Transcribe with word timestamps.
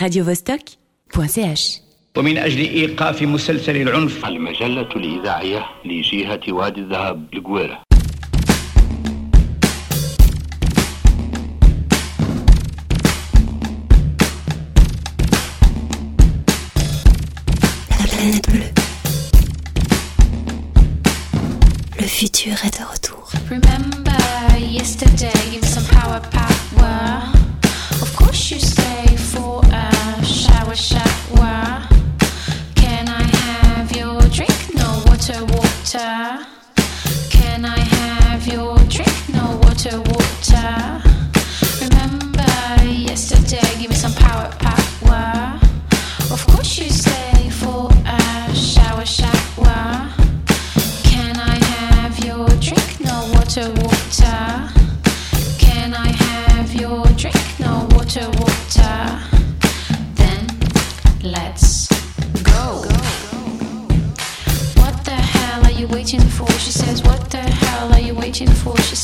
radiovostok.ch 0.00 1.80
ومن 2.16 2.38
أجل 2.38 2.58
إيقاف 2.60 3.22
مسلسل 3.22 3.76
العنف 3.76 4.26
المجلة 4.26 4.88
الإذاعية 4.96 5.66
لجهة 5.84 6.40
وادي 6.48 6.80
الذهب 6.80 7.26
القويرة 7.34 7.82
La 17.90 18.06
planète 18.06 18.50
bleue. 18.50 18.62
Le 22.00 22.06
futur 22.06 22.52
est 22.64 22.78
de 22.80 22.84
retour. 22.84 23.30
Remember 23.50 23.93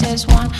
says, 0.00 0.26
One, 0.26 0.50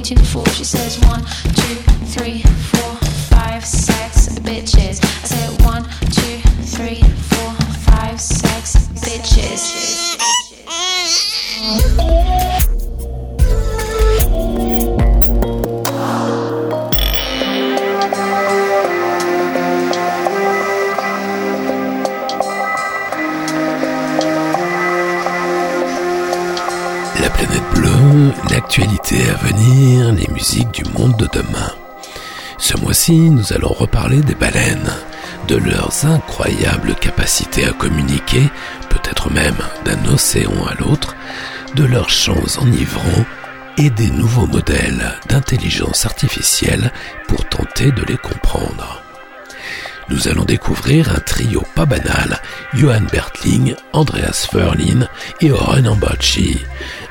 waiting 0.00 0.24
for? 0.24 0.46
She 0.50 0.64
says, 0.64 0.98
One, 1.00 1.20
two, 1.20 1.76
three, 2.06 2.42
four, 2.42 2.96
five, 3.28 3.66
six 3.66 4.38
bitches. 4.38 5.19
L'actualité 28.70 29.28
à 29.28 29.34
venir, 29.34 30.12
les 30.12 30.28
musiques 30.32 30.70
du 30.70 30.84
monde 30.92 31.16
de 31.16 31.28
demain. 31.32 31.72
Ce 32.56 32.76
mois-ci, 32.76 33.18
nous 33.18 33.52
allons 33.52 33.72
reparler 33.72 34.20
des 34.20 34.36
baleines, 34.36 34.94
de 35.48 35.56
leurs 35.56 36.06
incroyables 36.06 36.94
capacités 36.94 37.64
à 37.64 37.72
communiquer, 37.72 38.48
peut-être 38.88 39.28
même 39.28 39.56
d'un 39.84 40.12
océan 40.12 40.52
à 40.68 40.74
l'autre, 40.74 41.16
de 41.74 41.82
leurs 41.82 42.10
chants 42.10 42.60
enivrants 42.60 43.24
et 43.76 43.90
des 43.90 44.10
nouveaux 44.10 44.46
modèles 44.46 45.18
d'intelligence 45.28 46.06
artificielle 46.06 46.92
pour 47.26 47.44
tenter 47.48 47.90
de 47.90 48.04
les 48.04 48.18
comprendre 48.18 48.99
nous 50.10 50.28
allons 50.28 50.44
découvrir 50.44 51.10
un 51.10 51.20
trio 51.20 51.62
pas 51.74 51.86
banal, 51.86 52.40
Johan 52.74 53.02
Bertling, 53.12 53.74
Andreas 53.92 54.48
Ferlin 54.50 55.08
et 55.40 55.50
Oren 55.52 55.86
Ambachi. 55.86 56.58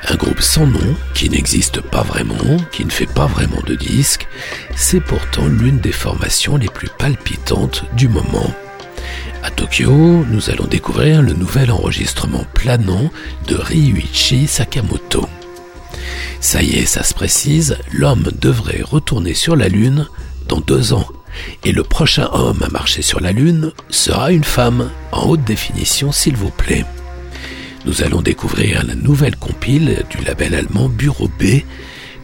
Un 0.08 0.16
groupe 0.16 0.42
sans 0.42 0.66
nom, 0.66 0.94
qui 1.14 1.30
n'existe 1.30 1.80
pas 1.80 2.02
vraiment, 2.02 2.56
qui 2.72 2.84
ne 2.84 2.90
fait 2.90 3.06
pas 3.12 3.26
vraiment 3.26 3.62
de 3.66 3.74
disques, 3.74 4.28
c'est 4.76 5.00
pourtant 5.00 5.46
l'une 5.46 5.78
des 5.78 5.92
formations 5.92 6.56
les 6.56 6.68
plus 6.68 6.88
palpitantes 6.98 7.84
du 7.96 8.08
moment. 8.08 8.54
À 9.42 9.50
Tokyo, 9.50 10.24
nous 10.28 10.50
allons 10.50 10.66
découvrir 10.66 11.22
le 11.22 11.32
nouvel 11.32 11.70
enregistrement 11.70 12.44
planant 12.52 13.10
de 13.48 13.56
Ryuichi 13.56 14.46
Sakamoto. 14.46 15.26
Ça 16.40 16.62
y 16.62 16.76
est, 16.76 16.86
ça 16.86 17.02
se 17.02 17.14
précise, 17.14 17.78
l'homme 17.92 18.28
devrait 18.40 18.82
retourner 18.82 19.34
sur 19.34 19.56
la 19.56 19.68
Lune 19.68 20.06
dans 20.48 20.60
deux 20.60 20.92
ans. 20.92 21.06
Et 21.64 21.72
le 21.72 21.82
prochain 21.82 22.28
homme 22.32 22.62
à 22.62 22.68
marcher 22.68 23.02
sur 23.02 23.20
la 23.20 23.32
Lune 23.32 23.72
sera 23.88 24.32
une 24.32 24.44
femme, 24.44 24.90
en 25.12 25.28
haute 25.28 25.44
définition 25.44 26.12
s'il 26.12 26.36
vous 26.36 26.50
plaît. 26.50 26.84
Nous 27.86 28.02
allons 28.02 28.20
découvrir 28.20 28.84
la 28.84 28.94
nouvelle 28.94 29.36
compile 29.36 30.04
du 30.10 30.24
label 30.24 30.54
allemand 30.54 30.88
Bureau 30.88 31.28
B, 31.28 31.62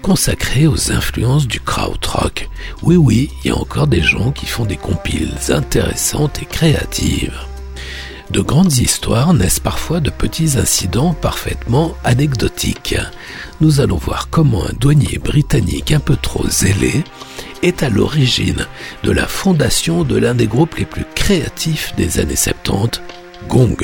consacrée 0.02 0.66
aux 0.66 0.92
influences 0.92 1.48
du 1.48 1.60
krautrock. 1.60 2.48
Oui 2.82 2.96
oui, 2.96 3.30
il 3.42 3.48
y 3.48 3.50
a 3.50 3.56
encore 3.56 3.86
des 3.86 4.02
gens 4.02 4.30
qui 4.30 4.46
font 4.46 4.64
des 4.64 4.76
compiles 4.76 5.34
intéressantes 5.48 6.42
et 6.42 6.44
créatives. 6.44 7.38
De 8.30 8.40
grandes 8.40 8.78
histoires 8.78 9.34
naissent 9.34 9.60
parfois 9.60 10.00
de 10.00 10.10
petits 10.10 10.58
incidents 10.58 11.14
parfaitement 11.14 11.94
anecdotiques. 12.04 12.96
Nous 13.60 13.80
allons 13.80 13.96
voir 13.96 14.28
comment 14.30 14.64
un 14.64 14.72
douanier 14.78 15.19
britannique 15.19 15.92
un 15.92 16.00
peu 16.00 16.16
trop 16.16 16.46
zélé 16.48 17.04
est 17.62 17.82
à 17.82 17.88
l'origine 17.88 18.66
de 19.02 19.10
la 19.10 19.26
fondation 19.26 20.04
de 20.04 20.16
l'un 20.16 20.34
des 20.34 20.46
groupes 20.46 20.76
les 20.76 20.84
plus 20.84 21.04
créatifs 21.14 21.94
des 21.96 22.18
années 22.20 22.36
70, 22.36 23.00
Gong. 23.48 23.76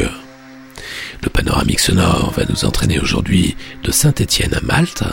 Le 1.22 1.28
panoramique 1.28 1.80
sonore 1.80 2.32
va 2.36 2.44
nous 2.48 2.64
entraîner 2.64 2.98
aujourd'hui 2.98 3.56
de 3.84 3.92
Saint-Étienne 3.92 4.54
à 4.54 4.60
Malte, 4.60 5.04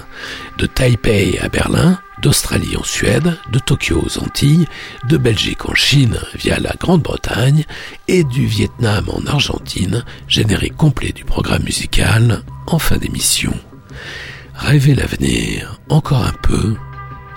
de 0.58 0.66
Taipei 0.66 1.38
à 1.40 1.50
Berlin, 1.50 2.00
d'Australie 2.22 2.76
en 2.76 2.84
Suède, 2.84 3.38
de 3.52 3.60
Tokyo 3.60 4.04
aux 4.04 4.20
Antilles, 4.20 4.68
de 5.08 5.18
Belgique 5.18 5.70
en 5.70 5.76
Chine 5.76 6.18
via 6.36 6.60
la 6.60 6.74
Grande-Bretagne 6.80 7.64
et 8.08 8.24
du 8.24 8.46
Vietnam 8.46 9.06
en 9.10 9.26
Argentine, 9.28 10.04
générique 10.28 10.76
complet 10.76 11.12
du 11.12 11.24
programme 11.24 11.64
musical 11.64 12.44
en 12.68 12.80
fin 12.80 12.98
d'émission. 12.98 13.54
Rêvez 14.56 14.96
l'avenir 14.96 15.80
encore 15.90 16.26
un 16.26 16.36
peu 16.44 16.76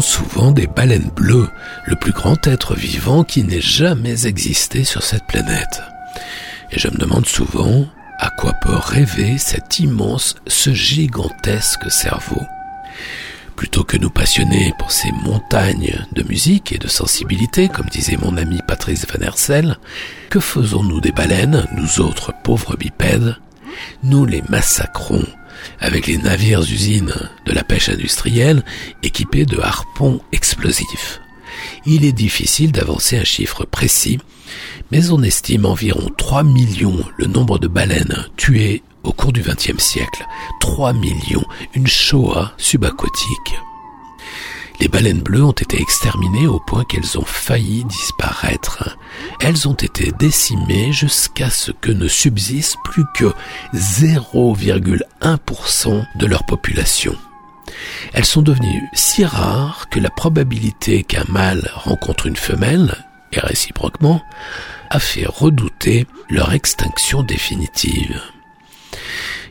souvent 0.00 0.50
des 0.50 0.66
baleines 0.66 1.10
bleues, 1.14 1.48
le 1.86 1.96
plus 1.96 2.12
grand 2.12 2.46
être 2.46 2.74
vivant 2.74 3.24
qui 3.24 3.44
n'ait 3.44 3.60
jamais 3.60 4.26
existé 4.26 4.84
sur 4.84 5.02
cette 5.02 5.26
planète. 5.26 5.82
Et 6.70 6.78
je 6.78 6.88
me 6.88 6.96
demande 6.96 7.26
souvent 7.26 7.86
à 8.18 8.30
quoi 8.30 8.52
peut 8.60 8.76
rêver 8.76 9.38
cet 9.38 9.78
immense, 9.80 10.34
ce 10.46 10.72
gigantesque 10.72 11.90
cerveau. 11.90 12.42
Plutôt 13.56 13.84
que 13.84 13.96
nous 13.96 14.10
passionner 14.10 14.72
pour 14.78 14.90
ces 14.90 15.10
montagnes 15.12 16.06
de 16.12 16.22
musique 16.22 16.72
et 16.72 16.78
de 16.78 16.88
sensibilité, 16.88 17.68
comme 17.68 17.88
disait 17.90 18.16
mon 18.16 18.36
ami 18.36 18.60
Patrice 18.66 19.06
Van 19.06 19.22
Hersel, 19.24 19.78
que 20.30 20.40
faisons-nous 20.40 21.00
des 21.00 21.12
baleines, 21.12 21.66
nous 21.76 22.00
autres 22.00 22.32
pauvres 22.42 22.76
bipèdes? 22.76 23.36
Nous 24.02 24.24
les 24.24 24.42
massacrons 24.48 25.26
avec 25.78 26.06
les 26.06 26.18
navires 26.18 26.60
usines 26.60 27.14
pêche 27.70 27.88
industrielle 27.88 28.62
équipés 29.04 29.46
de 29.46 29.60
harpons 29.60 30.20
explosifs. 30.32 31.20
Il 31.86 32.04
est 32.04 32.10
difficile 32.10 32.72
d'avancer 32.72 33.16
un 33.16 33.22
chiffre 33.22 33.64
précis, 33.64 34.18
mais 34.90 35.12
on 35.12 35.22
estime 35.22 35.66
environ 35.66 36.10
3 36.18 36.42
millions 36.42 36.98
le 37.16 37.26
nombre 37.26 37.60
de 37.60 37.68
baleines 37.68 38.26
tuées 38.36 38.82
au 39.04 39.12
cours 39.12 39.32
du 39.32 39.42
XXe 39.42 39.78
siècle. 39.78 40.26
3 40.58 40.94
millions, 40.94 41.44
une 41.74 41.86
Shoah 41.86 42.54
subaquatique. 42.56 43.54
Les 44.80 44.88
baleines 44.88 45.22
bleues 45.22 45.44
ont 45.44 45.52
été 45.52 45.80
exterminées 45.80 46.48
au 46.48 46.58
point 46.58 46.82
qu'elles 46.82 47.18
ont 47.18 47.24
failli 47.24 47.84
disparaître. 47.84 48.98
Elles 49.40 49.68
ont 49.68 49.74
été 49.74 50.10
décimées 50.18 50.90
jusqu'à 50.90 51.50
ce 51.50 51.70
que 51.70 51.92
ne 51.92 52.08
subsiste 52.08 52.78
plus 52.82 53.04
que 53.14 53.32
0,1% 53.74 56.04
de 56.16 56.26
leur 56.26 56.44
population. 56.46 57.16
Elles 58.12 58.24
sont 58.24 58.42
devenues 58.42 58.88
si 58.92 59.24
rares 59.24 59.88
que 59.90 60.00
la 60.00 60.10
probabilité 60.10 61.04
qu'un 61.04 61.24
mâle 61.28 61.70
rencontre 61.74 62.26
une 62.26 62.36
femelle, 62.36 62.94
et 63.32 63.40
réciproquement, 63.40 64.22
a 64.90 64.98
fait 64.98 65.26
redouter 65.26 66.06
leur 66.28 66.52
extinction 66.52 67.22
définitive. 67.22 68.20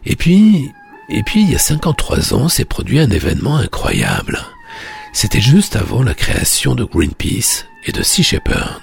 Et 0.05 0.15
puis, 0.15 0.71
et 1.09 1.23
puis, 1.23 1.41
il 1.41 1.51
y 1.51 1.55
a 1.55 1.59
53 1.59 2.33
ans, 2.33 2.49
s'est 2.49 2.65
produit 2.65 2.99
un 2.99 3.09
événement 3.09 3.57
incroyable. 3.57 4.39
C'était 5.11 5.41
juste 5.41 5.75
avant 5.75 6.03
la 6.03 6.13
création 6.13 6.75
de 6.75 6.83
Greenpeace 6.83 7.65
et 7.85 7.91
de 7.91 8.03
Sea 8.03 8.23
Shepherd. 8.23 8.81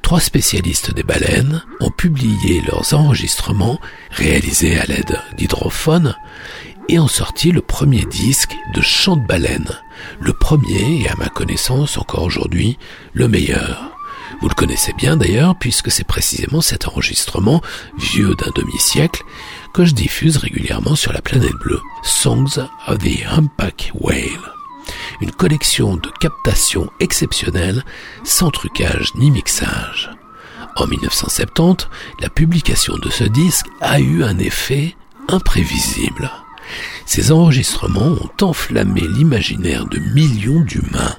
Trois 0.00 0.20
spécialistes 0.20 0.94
des 0.94 1.02
baleines 1.02 1.62
ont 1.80 1.90
publié 1.90 2.62
leurs 2.62 2.94
enregistrements 2.94 3.80
réalisés 4.10 4.78
à 4.78 4.84
l'aide 4.84 5.18
d'hydrophones 5.36 6.14
et 6.88 6.98
ont 6.98 7.08
sorti 7.08 7.50
le 7.50 7.60
premier 7.60 8.04
disque 8.04 8.56
de 8.74 8.80
chant 8.80 9.16
de 9.16 9.26
baleine, 9.26 9.68
le 10.20 10.32
premier 10.32 11.02
et 11.02 11.08
à 11.08 11.14
ma 11.16 11.28
connaissance 11.28 11.98
encore 11.98 12.22
aujourd'hui 12.22 12.78
le 13.12 13.28
meilleur. 13.28 13.90
Vous 14.40 14.48
le 14.48 14.54
connaissez 14.54 14.92
bien 14.94 15.16
d'ailleurs 15.16 15.56
puisque 15.58 15.90
c'est 15.90 16.06
précisément 16.06 16.60
cet 16.60 16.88
enregistrement 16.88 17.62
vieux 17.98 18.34
d'un 18.34 18.50
demi-siècle 18.54 19.22
que 19.72 19.84
je 19.84 19.94
diffuse 19.94 20.36
régulièrement 20.36 20.96
sur 20.96 21.12
la 21.12 21.22
planète 21.22 21.54
bleue, 21.54 21.80
Songs 22.02 22.58
of 22.86 22.98
the 22.98 23.24
Humpback 23.26 23.92
Whale 23.94 24.54
une 25.20 25.32
collection 25.32 25.96
de 25.96 26.10
captations 26.20 26.90
exceptionnelles 27.00 27.82
sans 28.24 28.50
trucage 28.50 29.14
ni 29.14 29.30
mixage. 29.30 30.10
En 30.76 30.86
1970, 30.86 31.88
la 32.20 32.28
publication 32.28 32.96
de 32.98 33.08
ce 33.08 33.24
disque 33.24 33.66
a 33.80 34.00
eu 34.00 34.24
un 34.24 34.38
effet 34.38 34.96
imprévisible. 35.28 36.30
Ces 37.06 37.32
enregistrements 37.32 38.16
ont 38.20 38.44
enflammé 38.44 39.02
l'imaginaire 39.02 39.86
de 39.86 39.98
millions 39.98 40.60
d'humains. 40.60 41.16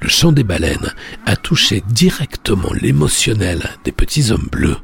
Le 0.00 0.08
chant 0.08 0.32
des 0.32 0.44
baleines 0.44 0.92
a 1.26 1.36
touché 1.36 1.82
directement 1.88 2.72
l'émotionnel 2.72 3.62
des 3.84 3.92
petits 3.92 4.30
hommes 4.30 4.48
bleus. 4.50 4.78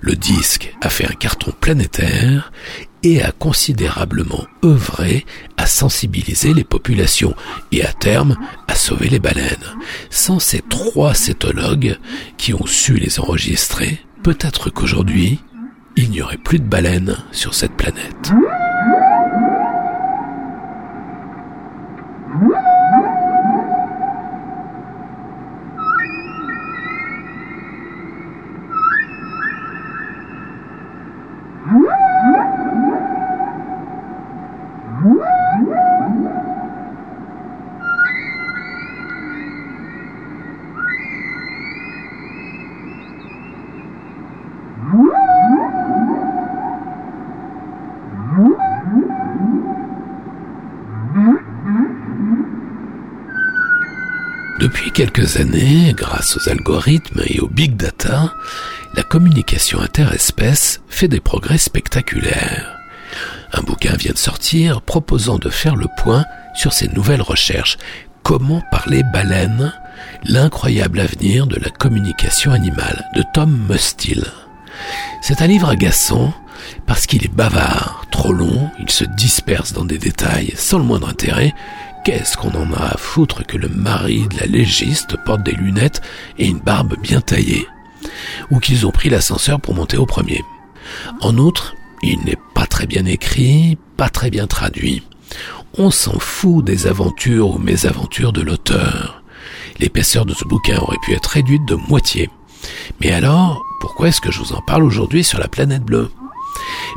Le 0.00 0.14
disque 0.14 0.74
a 0.80 0.88
fait 0.88 1.06
un 1.06 1.14
carton 1.14 1.52
planétaire 1.60 2.52
et 3.02 3.22
a 3.22 3.32
considérablement 3.32 4.46
œuvré 4.64 5.24
à 5.56 5.66
sensibiliser 5.66 6.54
les 6.54 6.64
populations 6.64 7.34
et 7.70 7.84
à 7.84 7.92
terme 7.92 8.36
à 8.66 8.74
sauver 8.74 9.08
les 9.08 9.18
baleines. 9.18 9.76
Sans 10.10 10.38
ces 10.38 10.62
trois 10.68 11.14
cétologues 11.14 11.98
qui 12.36 12.54
ont 12.54 12.66
su 12.66 12.94
les 12.94 13.20
enregistrer, 13.20 14.00
peut-être 14.22 14.70
qu'aujourd'hui, 14.70 15.40
il 15.96 16.10
n'y 16.10 16.22
aurait 16.22 16.36
plus 16.36 16.58
de 16.58 16.64
baleines 16.64 17.16
sur 17.32 17.54
cette 17.54 17.76
planète. 17.76 18.32
Mm-hmm. 31.68 31.98
Depuis 54.58 54.90
quelques 54.90 55.36
années, 55.36 55.94
grâce 55.96 56.36
aux 56.36 56.48
algorithmes 56.48 57.22
et 57.26 57.38
aux 57.38 57.46
big 57.46 57.76
data, 57.76 58.34
la 58.94 59.04
communication 59.04 59.80
interespèce 59.80 60.80
fait 60.88 61.06
des 61.06 61.20
progrès 61.20 61.58
spectaculaires. 61.58 62.76
Un 63.52 63.62
bouquin 63.62 63.94
vient 63.94 64.12
de 64.12 64.18
sortir 64.18 64.82
proposant 64.82 65.38
de 65.38 65.48
faire 65.48 65.76
le 65.76 65.86
point 65.96 66.24
sur 66.54 66.72
ces 66.72 66.88
nouvelles 66.88 67.22
recherches. 67.22 67.78
Comment 68.24 68.60
parler 68.72 69.04
baleine? 69.12 69.72
L'incroyable 70.24 70.98
avenir 70.98 71.46
de 71.46 71.56
la 71.56 71.70
communication 71.70 72.50
animale 72.50 73.08
de 73.14 73.22
Tom 73.32 73.66
Mustill. 73.70 74.24
C'est 75.22 75.40
un 75.40 75.46
livre 75.46 75.68
agaçant 75.68 76.34
parce 76.86 77.06
qu'il 77.06 77.24
est 77.24 77.32
bavard, 77.32 78.06
trop 78.10 78.32
long, 78.32 78.70
il 78.80 78.90
se 78.90 79.04
disperse 79.04 79.72
dans 79.72 79.84
des 79.84 79.98
détails 79.98 80.52
sans 80.56 80.78
le 80.78 80.84
moindre 80.84 81.08
intérêt. 81.08 81.54
Qu'est-ce 82.04 82.36
qu'on 82.36 82.52
en 82.52 82.72
a 82.72 82.94
à 82.94 82.96
foutre 82.96 83.44
que 83.46 83.56
le 83.56 83.68
mari 83.68 84.26
de 84.28 84.38
la 84.38 84.46
légiste 84.46 85.16
porte 85.24 85.42
des 85.42 85.52
lunettes 85.52 86.00
et 86.38 86.46
une 86.46 86.58
barbe 86.58 86.94
bien 87.02 87.20
taillée 87.20 87.66
Ou 88.50 88.60
qu'ils 88.60 88.86
ont 88.86 88.90
pris 88.90 89.10
l'ascenseur 89.10 89.60
pour 89.60 89.74
monter 89.74 89.96
au 89.96 90.06
premier? 90.06 90.42
En 91.20 91.36
outre, 91.36 91.74
il 92.02 92.18
n'est 92.24 92.38
pas 92.54 92.66
très 92.66 92.86
bien 92.86 93.04
écrit, 93.04 93.76
pas 93.96 94.08
très 94.08 94.30
bien 94.30 94.46
traduit. 94.46 95.02
On 95.76 95.90
s'en 95.90 96.18
fout 96.18 96.64
des 96.64 96.86
aventures 96.86 97.50
ou 97.50 97.58
mésaventures 97.58 98.32
de 98.32 98.40
l'auteur. 98.40 99.22
L'épaisseur 99.78 100.24
de 100.24 100.34
ce 100.34 100.44
bouquin 100.44 100.78
aurait 100.78 100.96
pu 101.02 101.12
être 101.12 101.26
réduite 101.26 101.66
de 101.66 101.74
moitié. 101.74 102.30
Mais 103.00 103.12
alors, 103.12 103.62
pourquoi 103.80 104.08
est-ce 104.08 104.20
que 104.20 104.32
je 104.32 104.40
vous 104.40 104.54
en 104.54 104.62
parle 104.62 104.82
aujourd'hui 104.84 105.22
sur 105.22 105.38
la 105.38 105.48
planète 105.48 105.84
bleue? 105.84 106.10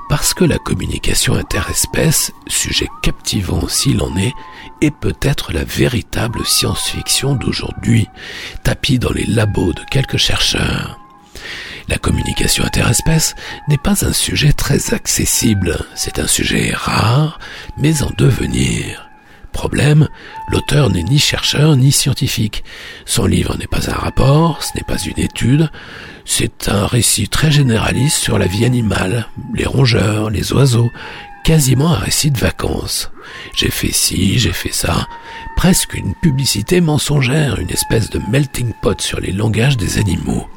Parce 0.09 0.33
que 0.33 0.43
la 0.43 0.57
communication 0.57 1.33
interespèce, 1.35 2.31
sujet 2.47 2.87
captivant 3.01 3.67
s'il 3.67 4.01
en 4.01 4.15
est, 4.17 4.33
est 4.81 4.91
peut-être 4.91 5.53
la 5.53 5.63
véritable 5.63 6.45
science-fiction 6.45 7.35
d'aujourd'hui, 7.35 8.07
tapis 8.63 8.99
dans 8.99 9.13
les 9.13 9.25
labos 9.25 9.73
de 9.73 9.83
quelques 9.89 10.17
chercheurs. 10.17 10.99
La 11.87 11.97
communication 11.97 12.63
interespèce 12.63 13.35
n'est 13.67 13.77
pas 13.77 14.05
un 14.05 14.13
sujet 14.13 14.53
très 14.53 14.93
accessible, 14.93 15.85
c'est 15.95 16.19
un 16.19 16.27
sujet 16.27 16.71
rare, 16.73 17.39
mais 17.77 18.03
en 18.03 18.11
devenir. 18.17 19.09
Problème, 19.51 20.07
l'auteur 20.47 20.89
n'est 20.89 21.03
ni 21.03 21.19
chercheur 21.19 21.75
ni 21.75 21.91
scientifique. 21.91 22.63
Son 23.05 23.25
livre 23.25 23.57
n'est 23.57 23.67
pas 23.67 23.89
un 23.89 23.95
rapport, 23.95 24.63
ce 24.63 24.69
n'est 24.75 24.83
pas 24.83 24.97
une 24.97 25.19
étude, 25.19 25.69
c'est 26.25 26.69
un 26.69 26.85
récit 26.85 27.27
très 27.27 27.51
généraliste 27.51 28.17
sur 28.17 28.37
la 28.37 28.47
vie 28.47 28.65
animale, 28.65 29.27
les 29.53 29.65
rongeurs, 29.65 30.29
les 30.29 30.53
oiseaux, 30.53 30.91
quasiment 31.43 31.93
un 31.93 31.97
récit 31.97 32.31
de 32.31 32.37
vacances. 32.37 33.11
J'ai 33.55 33.71
fait 33.71 33.91
ci, 33.91 34.39
j'ai 34.39 34.53
fait 34.53 34.73
ça, 34.73 35.07
presque 35.55 35.93
une 35.93 36.13
publicité 36.15 36.81
mensongère, 36.81 37.59
une 37.59 37.69
espèce 37.71 38.09
de 38.09 38.21
melting 38.29 38.73
pot 38.81 38.99
sur 39.01 39.19
les 39.19 39.31
langages 39.31 39.77
des 39.77 39.97
animaux. 39.97 40.47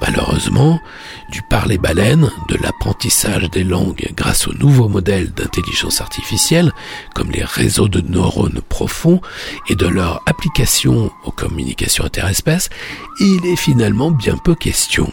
Malheureusement, 0.00 0.80
du 1.30 1.42
parler 1.42 1.78
baleine, 1.78 2.30
de 2.48 2.56
l'apprentissage 2.62 3.50
des 3.50 3.64
langues 3.64 4.12
grâce 4.16 4.46
aux 4.46 4.54
nouveaux 4.54 4.88
modèles 4.88 5.32
d'intelligence 5.32 6.00
artificielle, 6.00 6.72
comme 7.14 7.30
les 7.30 7.44
réseaux 7.44 7.88
de 7.88 8.00
neurones 8.00 8.60
profonds, 8.68 9.20
et 9.68 9.74
de 9.74 9.86
leur 9.86 10.22
application 10.26 11.10
aux 11.24 11.30
communications 11.30 12.04
interespèces, 12.04 12.70
il 13.20 13.46
est 13.46 13.56
finalement 13.56 14.10
bien 14.10 14.36
peu 14.36 14.54
question. 14.54 15.12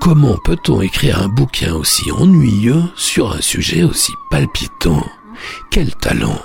Comment 0.00 0.36
peut-on 0.44 0.80
écrire 0.80 1.20
un 1.20 1.28
bouquin 1.28 1.74
aussi 1.74 2.10
ennuyeux 2.10 2.82
sur 2.96 3.32
un 3.32 3.40
sujet 3.40 3.82
aussi 3.82 4.12
palpitant? 4.30 5.06
Quel 5.70 5.94
talent 5.94 6.38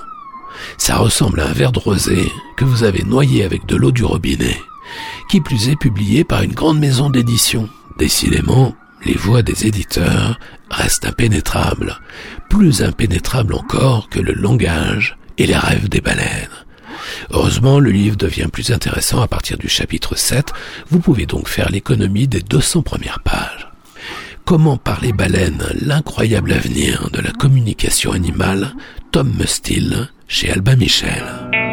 Ça 0.78 0.98
ressemble 0.98 1.40
à 1.40 1.48
un 1.48 1.54
verre 1.54 1.72
de 1.72 1.80
rosé 1.80 2.32
que 2.56 2.66
vous 2.66 2.84
avez 2.84 3.04
noyé 3.04 3.44
avec 3.44 3.66
de 3.66 3.76
l'eau 3.76 3.92
du 3.92 4.04
robinet. 4.04 4.58
Qui 5.30 5.42
plus 5.42 5.70
est 5.70 5.76
publié 5.76 6.24
par 6.24 6.44
une 6.44 6.54
grande 6.54 6.80
maison 6.80 7.10
d'édition. 7.10 7.68
Décidément, 7.98 8.76
les 9.06 9.16
voix 9.16 9.42
des 9.42 9.68
éditeurs 9.68 10.40
restent 10.70 11.06
impénétrables, 11.06 12.00
plus 12.50 12.84
impénétrables 12.84 13.54
encore 13.54 14.10
que 14.10 14.20
le 14.20 14.34
langage 14.34 15.18
et 15.38 15.48
les 15.48 15.58
rêves 15.58 15.90
des 15.90 16.02
baleines. 16.02 16.50
Heureusement, 17.32 17.80
le 17.80 17.92
livre 17.92 18.18
devient 18.18 18.48
plus 18.52 18.72
intéressant 18.72 19.22
à 19.22 19.28
partir 19.28 19.58
du 19.58 19.68
chapitre 19.68 20.16
7. 20.16 20.54
Vous 20.90 21.00
pouvez 21.00 21.26
donc 21.26 21.48
faire 21.48 21.70
l'économie 21.70 22.28
des 22.28 22.42
200 22.42 22.84
premières 22.84 23.20
pages. 23.20 23.70
Comment 24.46 24.78
parler 24.78 25.12
baleines 25.12 25.64
L'incroyable 25.82 26.54
avenir 26.54 27.10
de 27.12 27.20
la 27.20 27.32
communication 27.32 28.12
animale, 28.12 28.76
Tom 29.12 29.34
Mustil, 29.40 30.10
chez 30.28 30.52
Albin 30.52 30.76
Michel. 30.76 31.65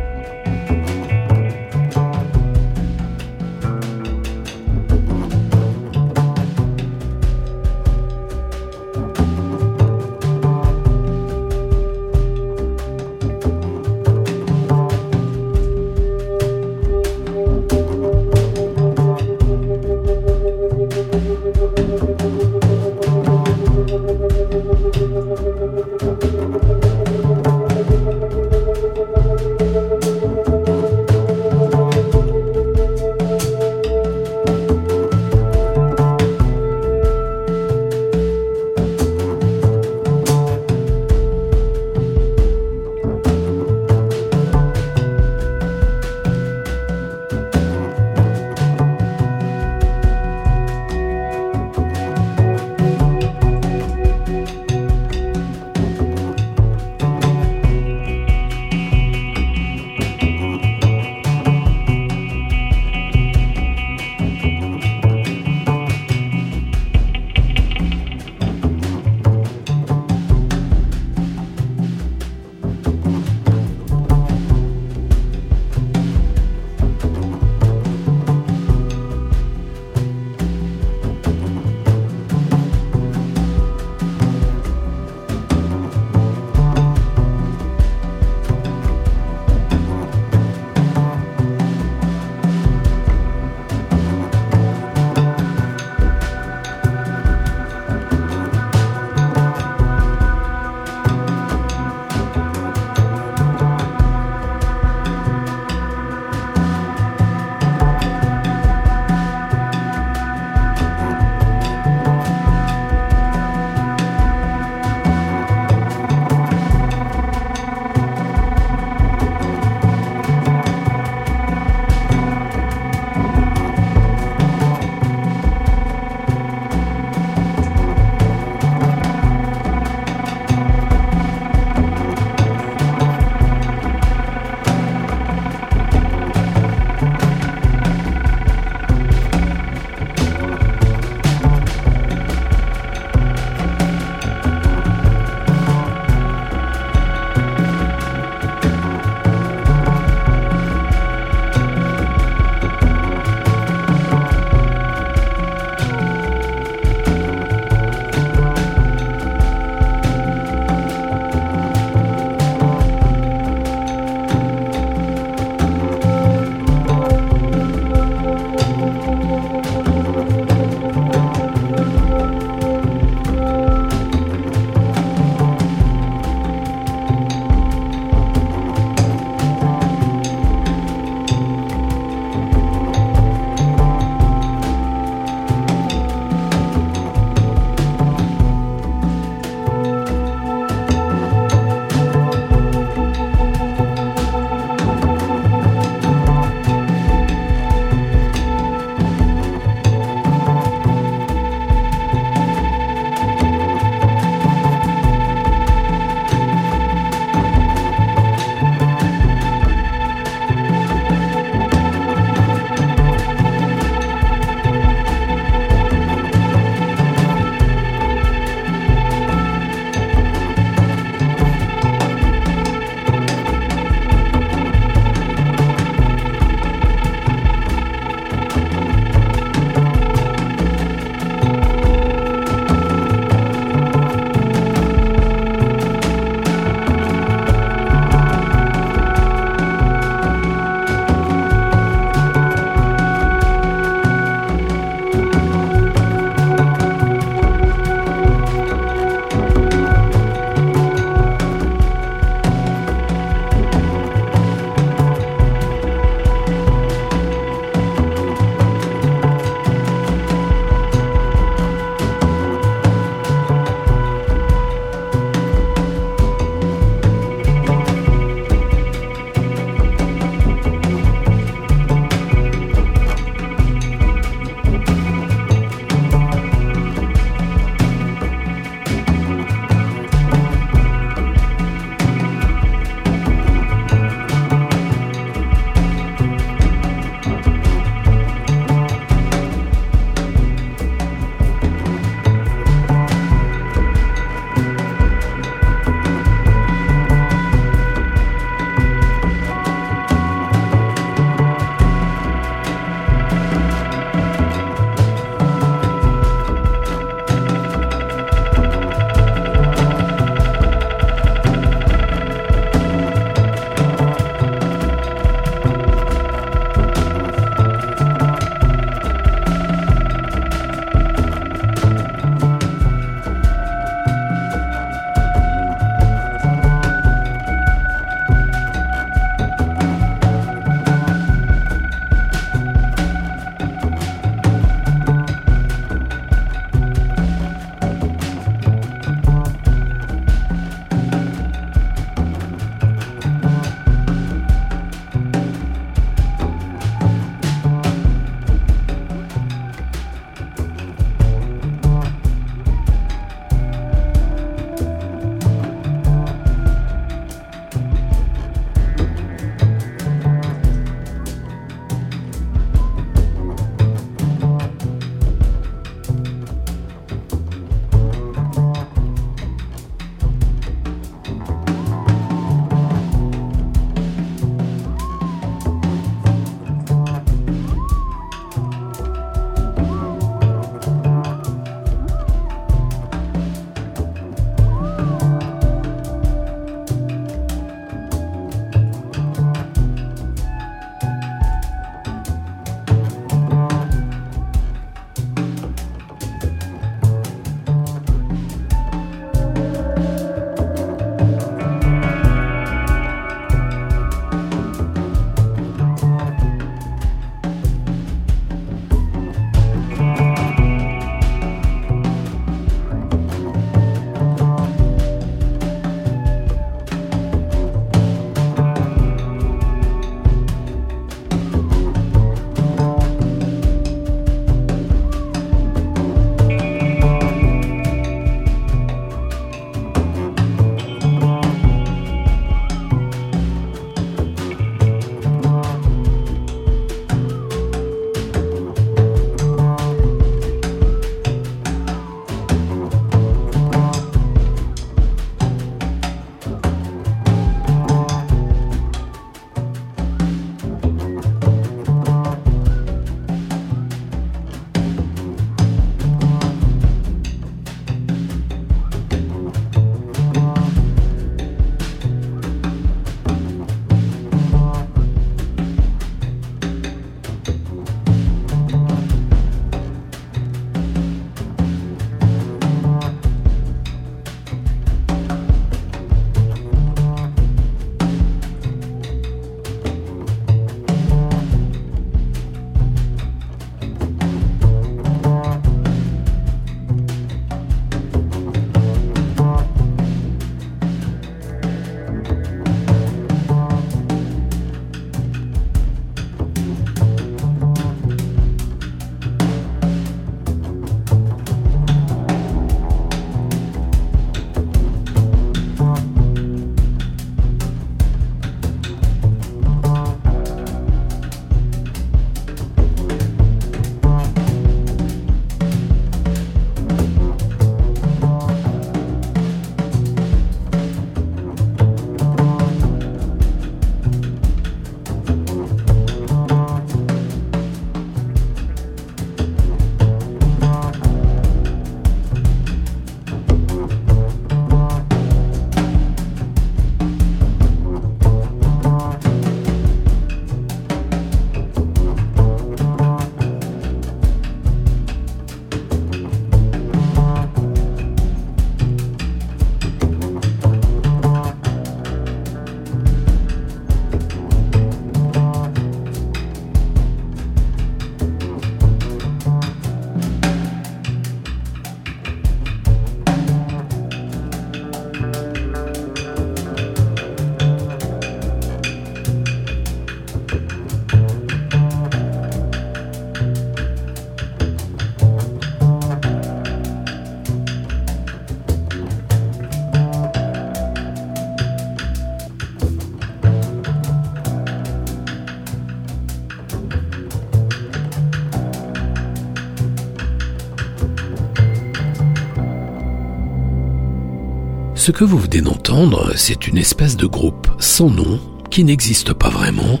Ce 595.06 595.12
que 595.12 595.22
vous 595.22 595.38
venez 595.38 595.60
d'entendre, 595.60 596.32
c'est 596.34 596.66
une 596.66 596.78
espèce 596.78 597.16
de 597.16 597.26
groupe 597.26 597.68
sans 597.78 598.10
nom, 598.10 598.40
qui 598.70 598.82
n'existe 598.82 599.34
pas 599.34 599.50
vraiment, 599.50 600.00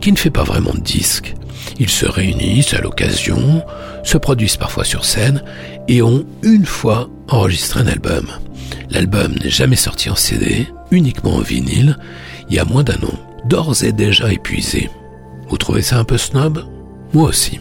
qui 0.00 0.10
ne 0.10 0.16
fait 0.16 0.32
pas 0.32 0.42
vraiment 0.42 0.74
de 0.74 0.80
disques. 0.80 1.36
Ils 1.78 1.88
se 1.88 2.04
réunissent 2.04 2.74
à 2.74 2.80
l'occasion, 2.80 3.62
se 4.02 4.18
produisent 4.18 4.56
parfois 4.56 4.82
sur 4.82 5.04
scène 5.04 5.44
et 5.86 6.02
ont 6.02 6.24
une 6.42 6.66
fois 6.66 7.08
enregistré 7.28 7.78
un 7.78 7.86
album. 7.86 8.26
L'album 8.90 9.36
n'est 9.40 9.50
jamais 9.50 9.76
sorti 9.76 10.10
en 10.10 10.16
CD, 10.16 10.66
uniquement 10.90 11.36
en 11.36 11.42
vinyle, 11.42 11.96
il 12.48 12.56
y 12.56 12.58
a 12.58 12.64
moins 12.64 12.82
d'un 12.82 13.00
an, 13.04 13.20
d'ores 13.44 13.84
et 13.84 13.92
déjà 13.92 14.32
épuisé. 14.32 14.90
Vous 15.48 15.58
trouvez 15.58 15.82
ça 15.82 15.96
un 15.96 16.04
peu 16.04 16.18
snob? 16.18 16.64
Moi 17.12 17.28
aussi. 17.28 17.60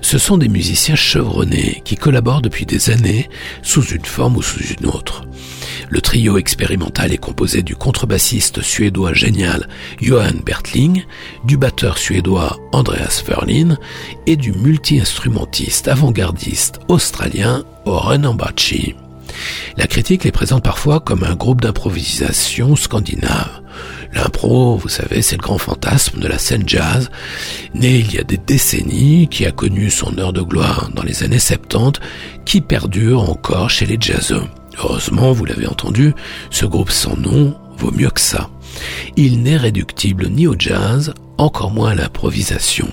Ce 0.00 0.16
sont 0.16 0.38
des 0.38 0.48
musiciens 0.48 0.96
chevronnés 0.96 1.82
qui 1.84 1.96
collaborent 1.96 2.40
depuis 2.40 2.64
des 2.64 2.88
années 2.88 3.28
sous 3.60 3.84
une 3.84 4.06
forme 4.06 4.38
ou 4.38 4.42
sous 4.42 4.62
une 4.62 4.86
autre. 4.86 5.27
Le 5.90 6.00
trio 6.00 6.36
expérimental 6.36 7.12
est 7.12 7.18
composé 7.18 7.62
du 7.62 7.74
contrebassiste 7.74 8.62
suédois 8.62 9.14
génial 9.14 9.68
Johan 10.00 10.34
Bertling, 10.44 11.04
du 11.44 11.56
batteur 11.56 11.96
suédois 11.96 12.58
Andreas 12.72 13.22
Ferlin 13.24 13.78
et 14.26 14.36
du 14.36 14.52
multi-instrumentiste 14.52 15.88
avant-gardiste 15.88 16.80
australien 16.88 17.64
Oren 17.86 18.26
Ambachi. 18.26 18.94
La 19.76 19.86
critique 19.86 20.24
les 20.24 20.32
présente 20.32 20.64
parfois 20.64 21.00
comme 21.00 21.24
un 21.24 21.34
groupe 21.34 21.60
d'improvisation 21.60 22.76
scandinave. 22.76 23.62
L'impro, 24.12 24.76
vous 24.76 24.88
savez, 24.88 25.22
c'est 25.22 25.36
le 25.36 25.42
grand 25.42 25.58
fantasme 25.58 26.18
de 26.18 26.28
la 26.28 26.38
scène 26.38 26.64
jazz, 26.66 27.10
né 27.74 27.98
il 27.98 28.12
y 28.12 28.18
a 28.18 28.24
des 28.24 28.38
décennies, 28.38 29.28
qui 29.28 29.46
a 29.46 29.52
connu 29.52 29.90
son 29.90 30.18
heure 30.18 30.32
de 30.32 30.40
gloire 30.40 30.90
dans 30.94 31.02
les 31.02 31.22
années 31.22 31.38
70, 31.38 32.00
qui 32.44 32.60
perdure 32.60 33.28
encore 33.28 33.70
chez 33.70 33.86
les 33.86 33.98
jazzeux. 34.00 34.44
Heureusement, 34.78 35.32
vous 35.32 35.44
l'avez 35.44 35.66
entendu, 35.66 36.14
ce 36.50 36.64
groupe 36.64 36.90
sans 36.90 37.16
nom 37.16 37.56
vaut 37.76 37.90
mieux 37.90 38.10
que 38.10 38.20
ça. 38.20 38.48
Il 39.16 39.42
n'est 39.42 39.56
réductible 39.56 40.28
ni 40.28 40.46
au 40.46 40.54
jazz, 40.58 41.12
encore 41.36 41.70
moins 41.70 41.90
à 41.90 41.94
l'improvisation. 41.94 42.88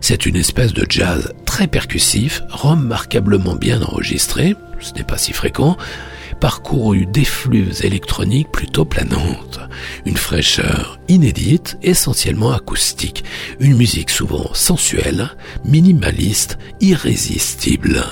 C'est 0.00 0.26
une 0.26 0.36
espèce 0.36 0.72
de 0.72 0.84
jazz 0.88 1.32
très 1.46 1.68
percussif, 1.68 2.42
remarquablement 2.50 3.54
bien 3.54 3.82
enregistré, 3.82 4.56
ce 4.80 4.92
n'est 4.94 5.04
pas 5.04 5.18
si 5.18 5.32
fréquent, 5.32 5.76
parcouru 6.42 7.06
d'effluves 7.06 7.84
électroniques 7.84 8.50
plutôt 8.50 8.84
planantes, 8.84 9.60
une 10.04 10.16
fraîcheur 10.16 10.98
inédite, 11.06 11.78
essentiellement 11.84 12.50
acoustique, 12.50 13.22
une 13.60 13.76
musique 13.76 14.10
souvent 14.10 14.52
sensuelle, 14.52 15.36
minimaliste, 15.64 16.58
irrésistible, 16.80 18.02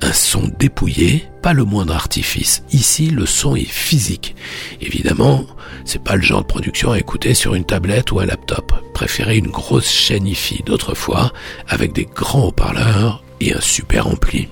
un 0.00 0.14
son 0.14 0.50
dépouillé, 0.58 1.28
pas 1.42 1.52
le 1.52 1.64
moindre 1.64 1.94
artifice. 1.94 2.62
Ici, 2.72 3.10
le 3.10 3.26
son 3.26 3.54
est 3.54 3.68
physique. 3.68 4.34
Évidemment, 4.80 5.44
c'est 5.84 6.02
pas 6.02 6.16
le 6.16 6.22
genre 6.22 6.40
de 6.40 6.46
production 6.46 6.92
à 6.92 6.98
écouter 6.98 7.34
sur 7.34 7.54
une 7.54 7.66
tablette 7.66 8.12
ou 8.12 8.18
un 8.18 8.24
laptop. 8.24 8.72
Préférez 8.94 9.36
une 9.36 9.50
grosse 9.50 9.90
chaîne 9.90 10.26
IFI 10.26 10.62
d'autrefois 10.64 11.34
avec 11.68 11.92
des 11.92 12.06
grands 12.06 12.46
haut-parleurs 12.46 13.22
et 13.42 13.52
un 13.52 13.60
super 13.60 14.06
ampli. 14.06 14.48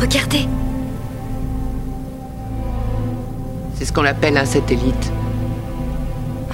Regardez 0.00 0.46
C'est 3.74 3.84
ce 3.84 3.92
qu'on 3.92 4.04
appelle 4.04 4.36
un 4.36 4.44
satellite. 4.44 5.12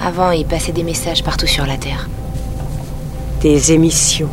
Avant, 0.03 0.31
il 0.31 0.47
passait 0.47 0.71
des 0.71 0.81
messages 0.81 1.23
partout 1.23 1.45
sur 1.45 1.67
la 1.67 1.77
Terre. 1.77 2.09
Des 3.41 3.73
émissions. 3.73 4.29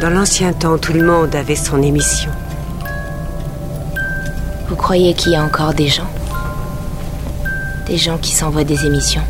Dans 0.00 0.08
l'ancien 0.08 0.54
temps, 0.54 0.78
tout 0.78 0.94
le 0.94 1.04
monde 1.04 1.34
avait 1.34 1.54
son 1.54 1.82
émission. 1.82 2.30
Vous 4.70 4.76
croyez 4.76 5.12
qu'il 5.12 5.32
y 5.32 5.36
a 5.36 5.44
encore 5.44 5.74
des 5.74 5.88
gens? 5.88 6.08
Des 7.86 7.98
gens 7.98 8.16
qui 8.16 8.32
s'envoient 8.32 8.64
des 8.64 8.86
émissions? 8.86 9.22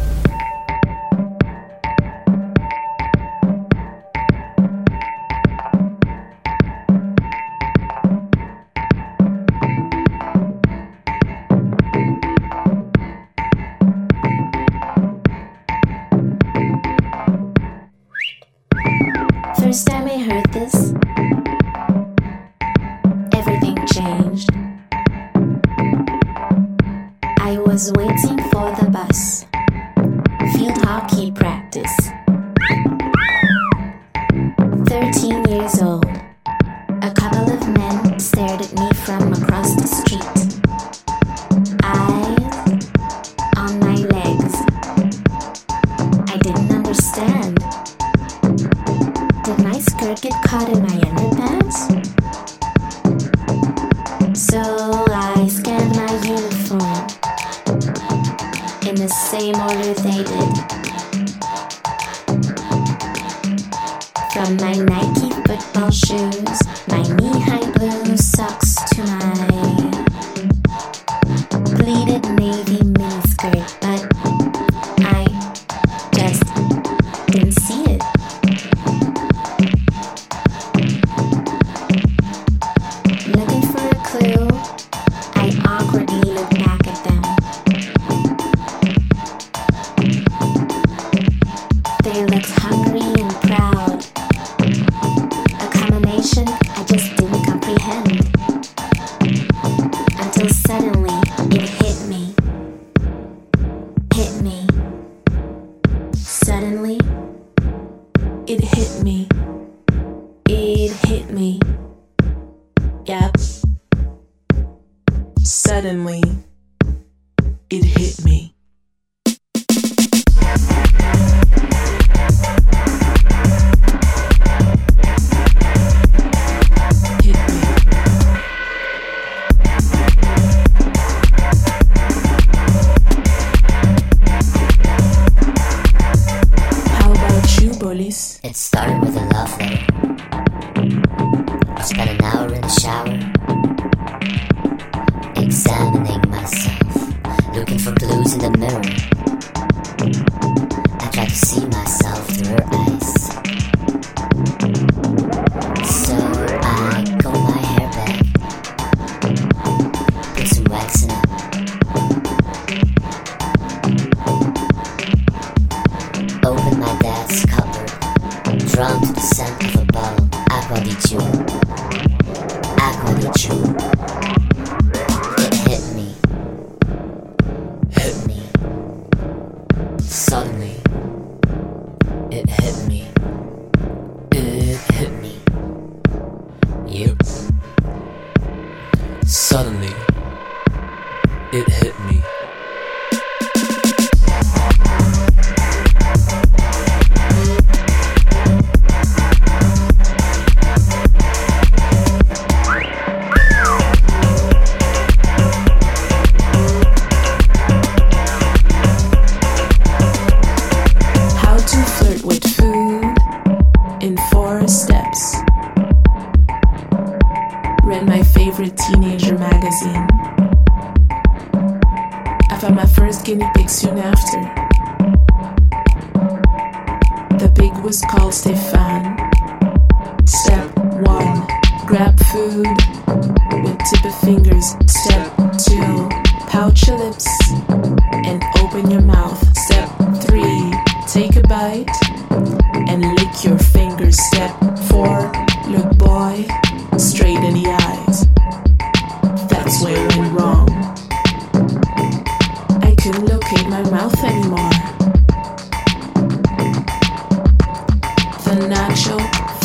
fire 92.17 92.27
that's 92.27 92.51
hungry. 92.51 92.96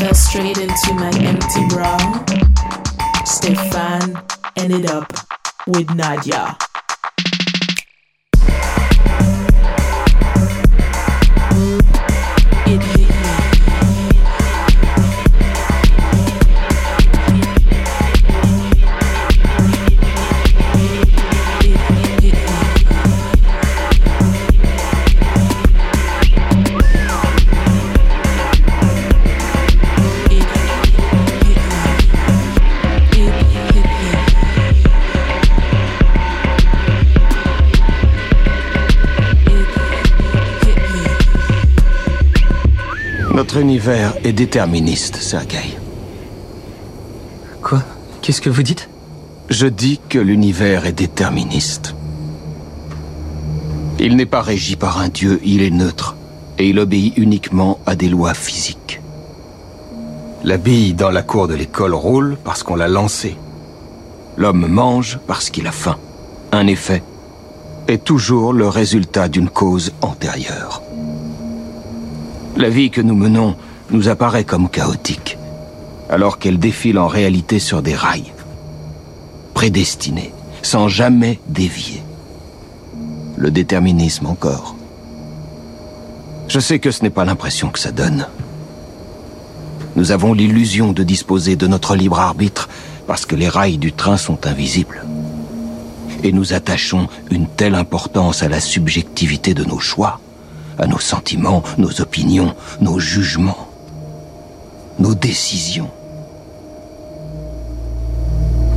Fell 0.02 0.16
straight 0.16 0.58
into 0.58 0.95
my 0.95 1.12
empty 1.20 1.64
bra. 1.70 1.95
Stefan 3.24 4.20
ended 4.58 4.88
up 4.88 5.14
with 5.68 5.93
Nadia. 5.93 6.58
Notre 43.42 43.58
univers 43.58 44.14
est 44.24 44.34
déterministe, 44.34 45.16
Sergei. 45.16 45.76
Quoi? 47.64 47.82
Qu'est-ce 48.22 48.39
que 48.39 48.52
vous 48.52 48.62
dites? 48.62 48.88
Je 49.50 49.66
dis 49.66 50.00
que 50.10 50.20
l'univers 50.20 50.86
est 50.86 50.92
déterministe. 50.92 51.96
Il 53.98 54.16
n'est 54.16 54.28
pas 54.28 54.44
régi 54.44 54.76
par 54.76 55.00
un 55.00 55.10
dieu, 55.10 55.42
il 55.44 55.64
est 55.64 55.72
neutre, 55.72 56.16
et 56.60 56.70
il 56.70 56.78
obéit 56.78 57.18
uniquement 57.18 57.80
à 57.88 57.96
des 57.96 58.10
lois 58.10 58.36
physiques. 58.36 59.02
La 60.44 60.58
bille 60.58 60.94
dans 60.94 61.10
la 61.10 61.24
cour 61.24 61.48
de 61.48 61.56
l'école 61.56 61.96
roule 61.96 62.38
parce 62.44 62.62
qu'on 62.62 62.76
l'a 62.76 62.88
lancée. 62.88 63.38
L'homme 64.38 64.68
mange 64.68 65.18
parce 65.26 65.50
qu'il 65.50 65.66
a 65.66 65.72
faim. 65.72 65.98
Un 66.52 66.68
effet 66.68 67.02
est 67.88 68.04
toujours 68.04 68.54
le 68.54 68.68
résultat 68.68 69.30
d'une 69.30 69.50
cause 69.50 69.94
antérieure. 70.04 70.84
La 72.62 72.70
vie 72.70 72.91
que 72.91 73.01
nous 73.01 73.16
menons 73.16 73.55
nous 73.89 74.07
apparaît 74.07 74.43
comme 74.43 74.70
chaotique, 74.70 75.39
alors 76.12 76.38
qu'elle 76.38 76.59
défile 76.59 76.99
en 76.99 77.07
réalité 77.07 77.57
sur 77.57 77.82
des 77.82 77.95
rails, 77.95 78.32
prédestinés, 79.55 80.32
sans 80.62 80.88
jamais 80.88 81.39
dévier. 81.47 82.03
Le 83.36 83.49
déterminisme 83.49 84.28
encore. 84.28 84.76
Je 86.49 86.59
sais 86.59 86.78
que 86.78 86.91
ce 86.91 87.01
n'est 87.01 87.09
pas 87.09 87.26
l'impression 87.26 87.70
que 87.70 87.80
ça 87.80 87.91
donne. 87.91 88.28
Nous 89.95 90.12
avons 90.12 90.36
l'illusion 90.36 90.93
de 90.93 91.01
disposer 91.01 91.55
de 91.55 91.66
notre 91.66 91.95
libre 91.95 92.20
arbitre 92.20 92.70
parce 93.07 93.26
que 93.26 93.36
les 93.36 93.49
rails 93.49 93.80
du 93.80 93.91
train 93.91 94.18
sont 94.18 94.45
invisibles. 94.45 95.03
Et 96.22 96.32
nous 96.32 96.53
attachons 96.53 97.09
une 97.32 97.47
telle 97.47 97.74
importance 97.74 98.43
à 98.43 98.49
la 98.49 98.59
subjectivité 98.59 99.55
de 99.55 99.64
nos 99.64 99.80
choix, 99.80 100.20
à 100.82 100.88
nos 100.88 101.00
sentiments, 101.00 101.62
nos 101.78 102.02
opinions, 102.02 102.56
nos 102.82 103.00
jugements, 103.00 103.68
nos 105.00 105.14
décisions. 105.14 105.90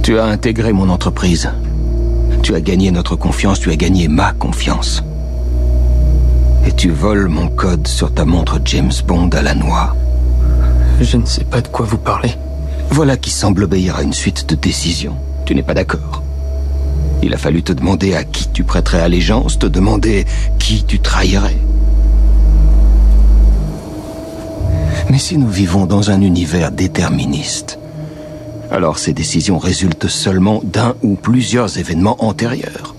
Tu 0.02 0.18
as 0.18 0.26
intégré 0.26 0.74
mon 0.74 0.90
entreprise. 0.90 1.50
Tu 2.42 2.54
as 2.54 2.60
gagné 2.60 2.90
notre 2.90 3.16
confiance, 3.16 3.58
tu 3.58 3.70
as 3.70 3.76
gagné 3.76 4.06
ma 4.08 4.32
confiance. 4.32 5.02
Et 6.66 6.72
tu 6.72 6.90
voles 6.90 7.28
mon 7.28 7.48
code 7.48 7.88
sur 7.88 8.12
ta 8.12 8.26
montre 8.26 8.60
James 8.66 8.92
Bond 9.06 9.30
à 9.30 9.40
la 9.40 9.54
noix. 9.54 9.96
Je 11.00 11.16
ne 11.16 11.24
sais 11.24 11.44
pas 11.44 11.62
de 11.62 11.68
quoi 11.68 11.86
vous 11.86 11.98
parlez. 11.98 12.34
Voilà 12.90 13.16
qui 13.16 13.30
semble 13.30 13.64
obéir 13.64 13.96
à 13.96 14.02
une 14.02 14.12
suite 14.12 14.46
de 14.46 14.54
décisions. 14.54 15.16
Tu 15.46 15.54
n'es 15.54 15.62
pas 15.62 15.74
d'accord. 15.74 16.22
Il 17.22 17.32
a 17.32 17.38
fallu 17.38 17.62
te 17.62 17.72
demander 17.72 18.14
à 18.14 18.24
qui 18.24 18.48
tu 18.50 18.62
prêterais 18.62 19.00
allégeance, 19.00 19.58
te 19.58 19.66
demander 19.66 20.26
qui 20.58 20.84
tu 20.84 21.00
trahirais. 21.00 21.56
Mais 25.10 25.18
si 25.18 25.38
nous 25.38 25.48
vivons 25.48 25.86
dans 25.86 26.10
un 26.10 26.20
univers 26.20 26.72
déterministe, 26.72 27.78
alors 28.70 28.98
ces 28.98 29.12
décisions 29.12 29.58
résultent 29.58 30.08
seulement 30.08 30.60
d'un 30.64 30.94
ou 31.02 31.14
plusieurs 31.14 31.78
événements 31.78 32.16
antérieurs. 32.24 32.94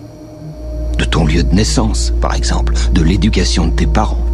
De 0.97 1.03
ton 1.03 1.25
lieu 1.25 1.43
de 1.43 1.53
naissance, 1.53 2.13
par 2.21 2.35
exemple, 2.35 2.73
de 2.93 3.01
l'éducation 3.01 3.67
de 3.67 3.71
tes 3.71 3.87
parents, 3.87 4.25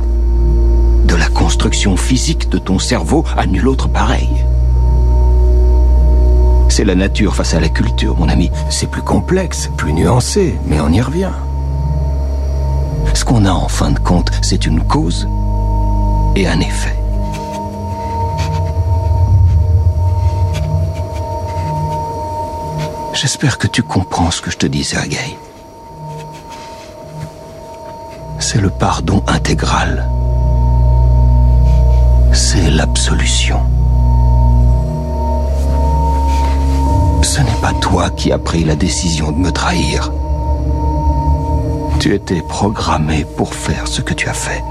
de 1.06 1.16
la 1.16 1.28
construction 1.28 1.98
physique 1.98 2.50
de 2.50 2.60
ton 2.60 2.78
cerveau 2.78 3.24
à 3.36 3.48
nul 3.48 3.68
autre 3.68 3.88
pareil. 3.88 4.30
C'est 6.70 6.86
la 6.86 6.96
nature 6.96 7.36
face 7.36 7.54
à 7.54 7.60
la 7.60 7.70
culture, 7.70 8.16
mon 8.18 8.30
ami. 8.30 8.50
C'est 8.70 8.90
plus 8.90 9.02
complexe, 9.02 9.70
plus 9.76 9.92
nuancé, 9.92 10.56
mais 10.68 10.80
on 10.80 10.90
y 10.90 11.02
revient. 11.02 11.34
Ce 13.14 13.26
qu'on 13.26 13.46
a 13.46 13.52
en 13.52 13.68
fin 13.68 13.92
de 13.92 14.00
compte, 14.00 14.32
c'est 14.42 14.66
une 14.66 14.82
cause 14.82 15.28
et 16.36 16.48
un 16.48 16.60
effet. 16.60 17.01
J'espère 23.22 23.60
que 23.60 23.68
tu 23.68 23.84
comprends 23.84 24.32
ce 24.32 24.42
que 24.42 24.50
je 24.50 24.58
te 24.58 24.66
dis, 24.66 24.84
Sergei. 24.84 25.38
C'est 28.40 28.60
le 28.60 28.72
pardon 28.72 29.24
intégral. 29.28 30.10
C'est 32.34 32.72
l'absolution. 32.72 33.60
Ce 37.22 37.42
n'est 37.42 37.62
pas 37.62 37.74
toi 37.74 38.10
qui 38.10 38.32
as 38.32 38.40
pris 38.40 38.64
la 38.64 38.76
décision 38.76 39.32
de 39.32 39.38
me 39.38 39.52
trahir. 39.52 40.12
Tu 42.00 42.16
étais 42.16 42.42
programmé 42.42 43.24
pour 43.38 43.54
faire 43.54 43.88
ce 43.88 44.02
que 44.02 44.16
tu 44.16 44.30
as 44.30 44.34
fait. 44.34 44.64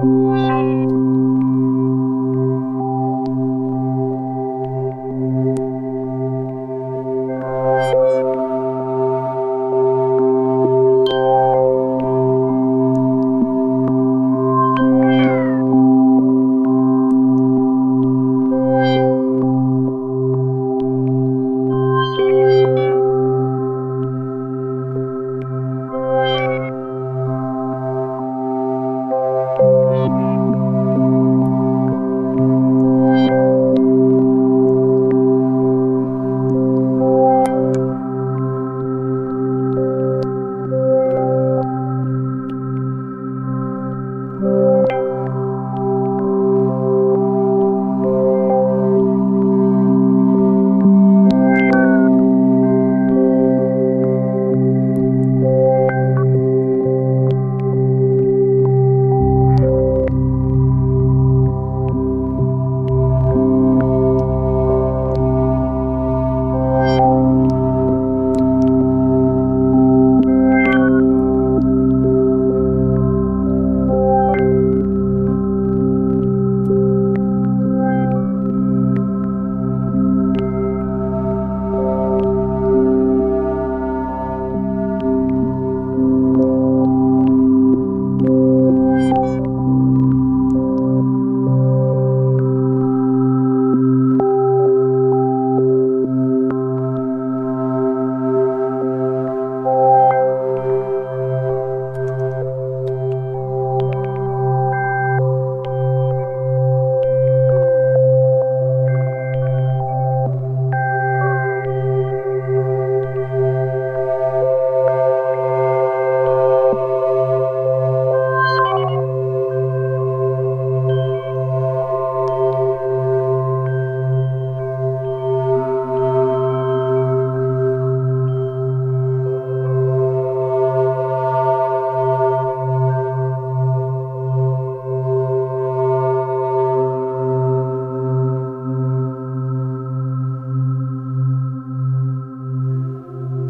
Thank 0.00 0.90
you. 0.92 1.07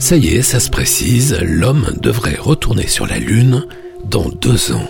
Ça 0.09 0.17
y 0.17 0.29
est, 0.29 0.41
ça 0.41 0.59
se 0.59 0.71
précise, 0.71 1.37
l'homme 1.43 1.93
devrait 2.01 2.39
retourner 2.41 2.87
sur 2.87 3.07
la 3.07 3.19
Lune 3.19 3.67
dans 4.07 4.27
deux 4.31 4.73
ans. 4.73 4.89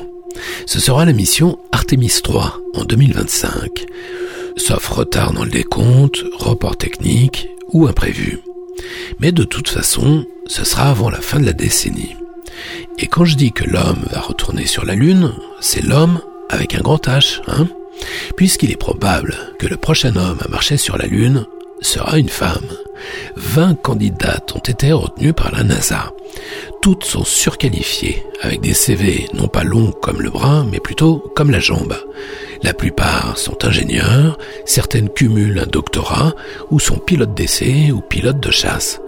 Ce 0.64 0.79
sera 0.79 1.05
la 1.05 1.12
mission 1.12 1.59
Artemis 1.73 2.21
3 2.23 2.57
en 2.75 2.85
2025. 2.85 3.85
Sauf 4.57 4.87
retard 4.87 5.33
dans 5.33 5.43
le 5.43 5.51
décompte, 5.51 6.23
report 6.39 6.77
technique 6.77 7.49
ou 7.73 7.89
imprévu. 7.89 8.39
Mais 9.19 9.33
de 9.33 9.43
toute 9.43 9.69
façon, 9.69 10.25
ce 10.47 10.64
sera 10.64 10.89
avant 10.89 11.11
la 11.11 11.21
fin 11.21 11.41
de 11.41 11.47
la 11.47 11.53
décennie. 11.53 12.14
Et 13.01 13.09
quand 13.09 13.25
je 13.25 13.35
dis 13.35 13.51
que 13.51 13.69
l'homme 13.69 14.05
va 14.12 14.21
retourner 14.21 14.66
sur 14.66 14.85
la 14.85 14.95
Lune, 14.95 15.33
c'est 15.61 15.83
l'homme 15.83 16.21
avec 16.49 16.77
un 16.77 16.81
grand 16.81 17.05
H, 17.09 17.41
hein 17.49 17.66
Puisqu'il 18.37 18.71
est 18.71 18.77
probable 18.77 19.35
que 19.59 19.66
le 19.66 19.79
prochain 19.79 20.14
homme 20.14 20.39
à 20.45 20.49
marcher 20.49 20.77
sur 20.77 20.97
la 20.97 21.07
Lune 21.07 21.45
sera 21.81 22.21
une 22.21 22.29
femme. 22.29 22.69
20 23.36 23.80
candidates 23.82 24.55
ont 24.55 24.61
été 24.61 24.92
retenues 24.92 25.32
par 25.32 25.53
la 25.53 25.64
NASA. 25.64 26.12
Toutes 26.82 27.05
sont 27.05 27.24
surqualifiées, 27.24 28.24
avec 28.42 28.61
des 28.61 28.74
CV 28.74 29.28
non 29.34 29.49
pas 29.49 29.64
longs 29.64 29.92
comme 29.92 30.22
le 30.22 30.30
bras, 30.30 30.64
mais 30.70 30.80
plutôt 30.80 31.18
comme 31.34 31.51
la 31.51 31.61
jambe. 31.61 31.96
La 32.62 32.72
plupart 32.72 33.36
sont 33.36 33.64
ingénieurs, 33.64 34.38
certaines 34.64 35.11
cumulent 35.11 35.61
un 35.61 35.66
doctorat 35.66 36.34
ou 36.70 36.80
sont 36.80 36.99
pilotes 36.99 37.34
d'essai 37.34 37.92
ou 37.92 38.01
pilotes 38.01 38.40
de 38.40 38.51
chasse. 38.51 39.01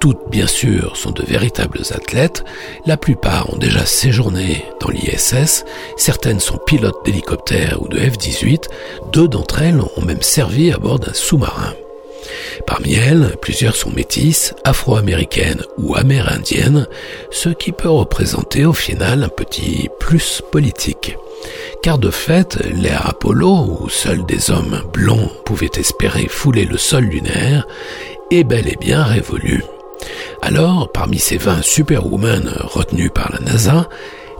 Toutes, 0.00 0.30
bien 0.30 0.46
sûr, 0.46 0.96
sont 0.96 1.10
de 1.10 1.24
véritables 1.24 1.80
athlètes. 1.90 2.44
La 2.86 2.96
plupart 2.96 3.52
ont 3.52 3.58
déjà 3.58 3.84
séjourné 3.84 4.64
dans 4.80 4.90
l'ISS. 4.90 5.64
Certaines 5.96 6.38
sont 6.38 6.58
pilotes 6.58 7.04
d'hélicoptères 7.04 7.82
ou 7.82 7.88
de 7.88 7.98
F-18. 7.98 8.68
Deux 9.12 9.26
d'entre 9.26 9.60
elles 9.60 9.80
ont 9.80 10.02
même 10.04 10.22
servi 10.22 10.70
à 10.72 10.78
bord 10.78 11.00
d'un 11.00 11.14
sous-marin. 11.14 11.74
Parmi 12.66 12.94
elles, 12.94 13.36
plusieurs 13.40 13.76
sont 13.76 13.90
métisses, 13.90 14.54
afro-américaines 14.64 15.62
ou 15.78 15.94
amérindiennes, 15.96 16.86
ce 17.30 17.48
qui 17.48 17.72
peut 17.72 17.90
représenter 17.90 18.64
au 18.64 18.72
final 18.72 19.24
un 19.24 19.28
petit 19.28 19.88
plus 19.98 20.42
politique. 20.50 21.16
Car 21.82 21.98
de 21.98 22.10
fait, 22.10 22.58
l'ère 22.74 23.08
Apollo, 23.08 23.78
où 23.80 23.88
seuls 23.88 24.26
des 24.26 24.50
hommes 24.50 24.82
blancs 24.92 25.30
pouvaient 25.44 25.70
espérer 25.76 26.26
fouler 26.28 26.64
le 26.64 26.76
sol 26.76 27.04
lunaire, 27.04 27.66
est 28.30 28.44
bel 28.44 28.68
et 28.68 28.76
bien 28.76 29.02
révolue. 29.04 29.62
Alors, 30.42 30.90
parmi 30.92 31.18
ces 31.18 31.38
20 31.38 31.62
superwomen 31.62 32.52
retenues 32.60 33.10
par 33.10 33.30
la 33.32 33.40
NASA, 33.40 33.88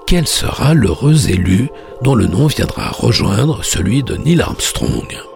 quel 0.07 0.27
sera 0.27 0.75
l'heureux 0.75 1.29
élu 1.29 1.69
dont 2.03 2.15
le 2.15 2.27
nom 2.27 2.47
viendra 2.47 2.89
rejoindre 2.91 3.65
celui 3.65 4.03
de 4.03 4.17
Neil 4.17 4.41
Armstrong? 4.41 5.28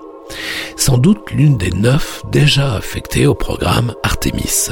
Sans 0.76 0.99
doute 0.99 1.30
l'une 1.30 1.57
des 1.57 1.70
neuf 1.70 2.22
déjà 2.30 2.74
affectées 2.74 3.26
au 3.26 3.35
programme 3.35 3.95
Artemis. 4.03 4.68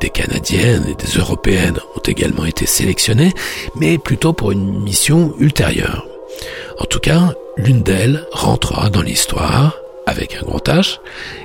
Des 0.00 0.10
Canadiennes 0.10 0.86
et 0.88 0.94
des 0.94 1.18
Européennes 1.18 1.78
ont 1.96 2.00
également 2.00 2.44
été 2.44 2.66
sélectionnées, 2.66 3.32
mais 3.74 3.98
plutôt 3.98 4.32
pour 4.32 4.52
une 4.52 4.80
mission 4.80 5.34
ultérieure. 5.38 6.06
En 6.78 6.84
tout 6.84 7.00
cas, 7.00 7.34
l'une 7.56 7.82
d'elles 7.82 8.24
rentrera 8.32 8.90
dans 8.90 9.02
l'histoire, 9.02 9.74
avec 10.06 10.36
un 10.36 10.46
grand 10.46 10.66
H, 10.68 10.98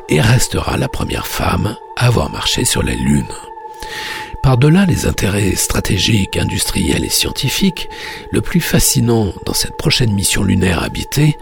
et 0.09 0.21
restera 0.21 0.77
la 0.77 0.87
première 0.87 1.27
femme 1.27 1.75
à 1.97 2.07
avoir 2.07 2.31
marché 2.31 2.65
sur 2.65 2.83
la 2.83 2.93
Lune. 2.93 3.25
Par-delà 4.43 4.85
les 4.85 5.07
intérêts 5.07 5.55
stratégiques, 5.55 6.35
industriels 6.35 7.05
et 7.05 7.09
scientifiques, 7.09 7.89
le 8.29 8.41
plus 8.41 8.59
fascinant 8.59 9.33
dans 9.45 9.53
cette 9.53 9.77
prochaine 9.77 10.11
mission 10.11 10.43
lunaire 10.43 10.83
habitée 10.83 11.37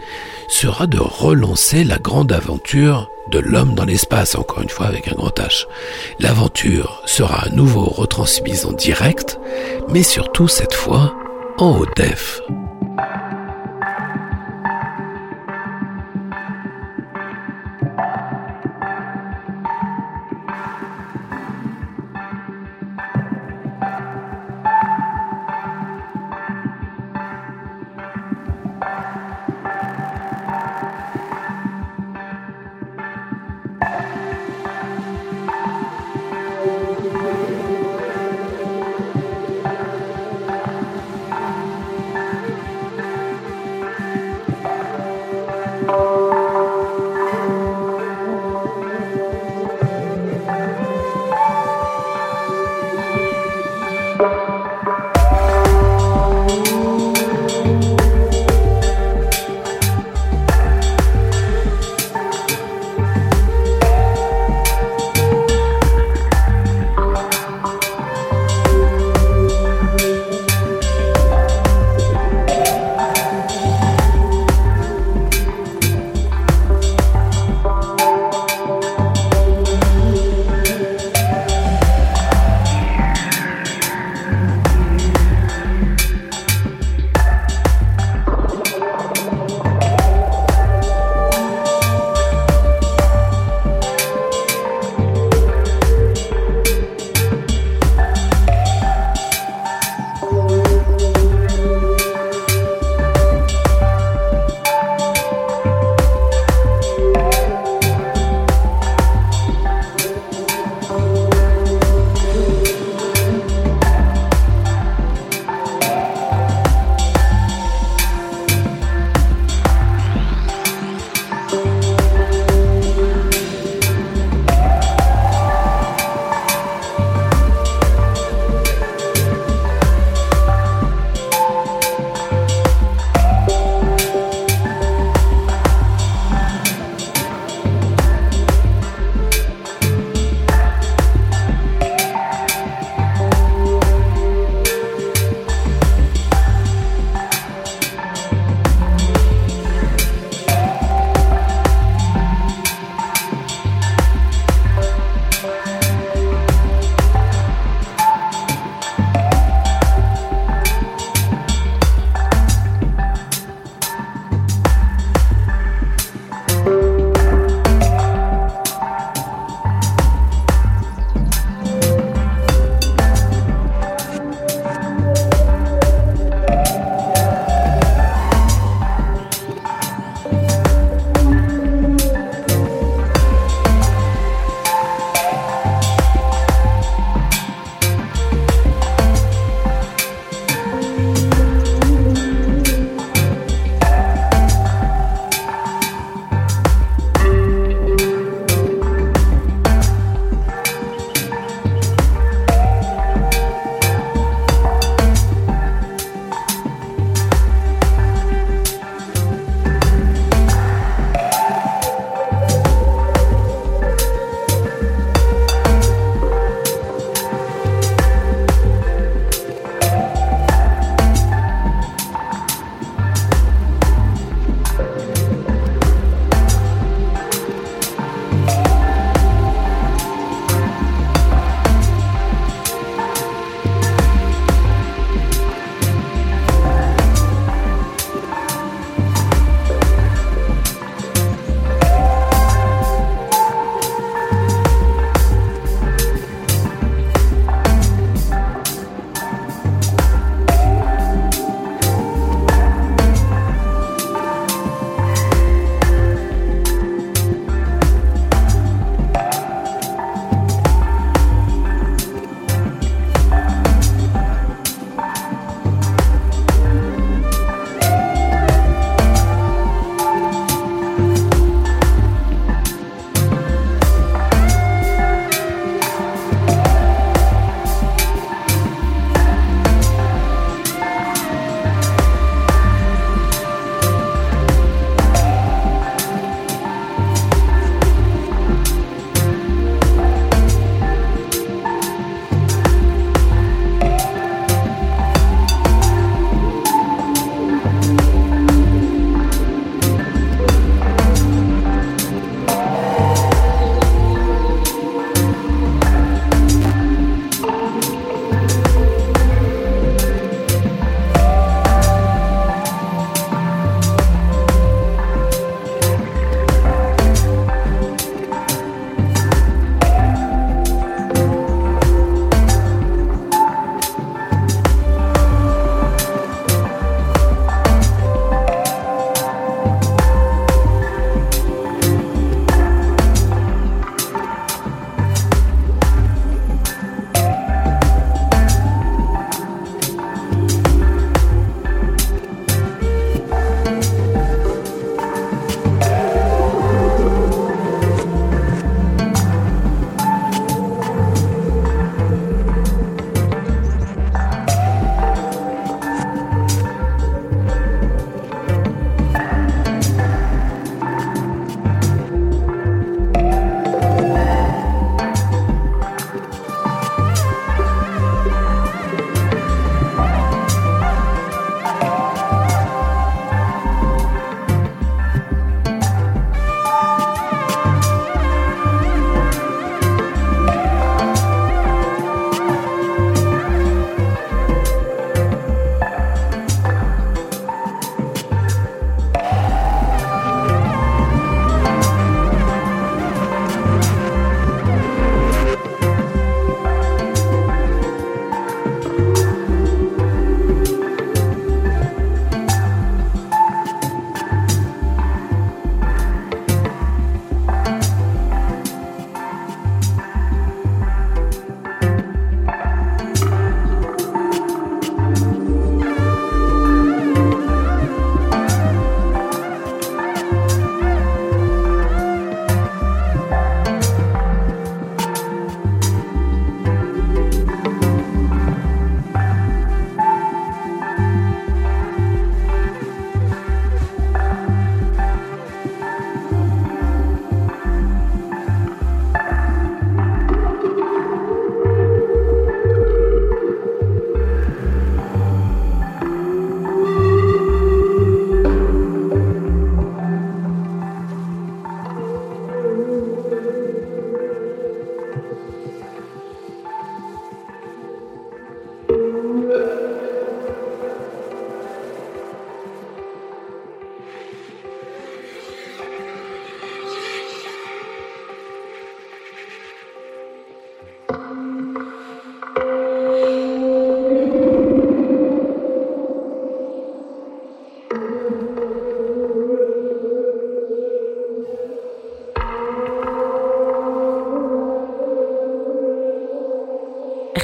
sera 0.46 0.86
de 0.86 1.00
relancer 1.00 1.82
la 1.82 1.98
grande 1.98 2.30
aventure 2.30 3.10
de 3.28 3.40
l'homme 3.40 3.74
dans 3.74 3.84
l'espace, 3.84 4.36
encore 4.36 4.62
une 4.62 4.68
fois 4.68 4.86
avec 4.86 5.08
un 5.08 5.16
grand 5.16 5.36
H. 5.36 5.66
L'aventure 6.20 7.02
sera 7.04 7.46
à 7.46 7.48
nouveau 7.48 7.86
retransmise 7.86 8.66
en 8.66 8.72
direct, 8.72 9.40
mais 9.88 10.04
surtout 10.04 10.46
cette 10.46 10.74
fois 10.74 11.12
en 11.58 11.80
haut 11.80 11.86
def. 11.96 12.40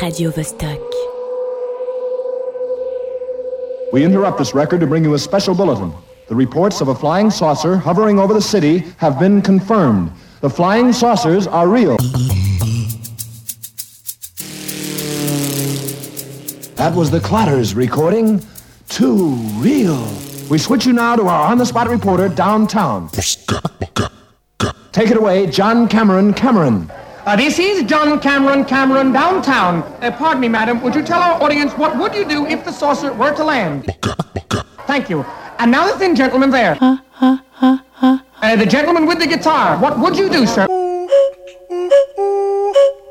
Radio 0.08 0.30
Vostok. 0.30 0.80
We 3.92 4.06
interrupt 4.06 4.38
this 4.38 4.54
record 4.54 4.80
to 4.80 4.86
bring 4.86 5.04
you 5.04 5.12
a 5.12 5.18
special 5.18 5.54
bulletin. 5.54 5.92
The 6.28 6.34
reports 6.34 6.80
of 6.80 6.88
a 6.88 6.94
flying 6.94 7.30
saucer 7.30 7.76
hovering 7.76 8.18
over 8.18 8.32
the 8.32 8.40
city 8.40 8.78
have 8.96 9.18
been 9.20 9.42
confirmed. 9.42 10.10
The 10.40 10.48
flying 10.48 10.94
saucers 10.94 11.46
are 11.46 11.68
real. 11.68 11.98
That 16.76 16.94
was 16.94 17.10
the 17.10 17.20
Clatters 17.20 17.74
recording. 17.74 18.42
Too 18.88 19.34
real. 19.60 20.08
We 20.48 20.56
switch 20.56 20.86
you 20.86 20.94
now 20.94 21.16
to 21.16 21.24
our 21.24 21.50
on-the-spot 21.50 21.86
reporter 21.86 22.30
downtown. 22.30 23.10
Take 24.90 25.10
it 25.10 25.18
away, 25.18 25.48
John 25.48 25.86
Cameron 25.86 26.32
Cameron. 26.32 26.90
Uh, 27.28 27.36
this 27.36 27.58
is 27.58 27.82
John 27.82 28.18
Cameron 28.20 28.64
Cameron 28.64 29.12
downtown. 29.12 29.82
Uh, 30.02 30.10
pardon 30.10 30.40
me, 30.40 30.48
madam. 30.48 30.80
Would 30.80 30.94
you 30.94 31.02
tell 31.02 31.20
our 31.20 31.42
audience 31.42 31.74
what 31.74 31.94
would 31.98 32.14
you 32.14 32.26
do 32.26 32.46
if 32.46 32.64
the 32.64 32.72
saucer 32.72 33.12
were 33.12 33.36
to 33.36 33.44
land? 33.44 33.94
Thank 34.86 35.10
you. 35.10 35.26
And 35.58 35.70
now 35.70 35.92
the 35.92 35.98
thin 35.98 36.16
gentleman 36.16 36.48
there. 36.48 36.78
Uh, 36.80 36.96
the 38.56 38.64
gentleman 38.64 39.04
with 39.04 39.18
the 39.18 39.26
guitar. 39.26 39.76
What 39.76 39.98
would 39.98 40.16
you 40.16 40.30
do, 40.30 40.46
sir? 40.46 40.66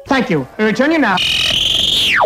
Thank 0.07 0.31
you. 0.31 0.47
We 0.57 0.65
return 0.65 0.91
you 0.91 0.97
now. 0.97 1.17
This 1.17 1.29
is 1.29 2.17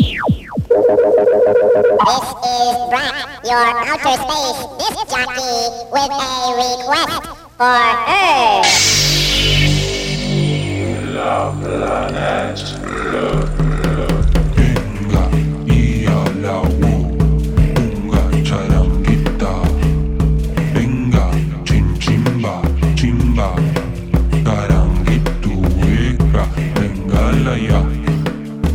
Brett, 2.87 3.43
your 3.43 3.67
outer 3.67 4.15
space 4.15 4.63
disc 4.79 5.11
jockey, 5.11 5.59
with 5.91 6.07
a 6.07 6.55
request 6.55 7.27
for 7.57 7.75
Earth 8.07 9.20
la 11.23 11.53
planète 11.61 12.63
bleue. 12.81 13.45
Chin 21.65 21.85
chimba, 21.99 22.61
chimba, 22.95 23.49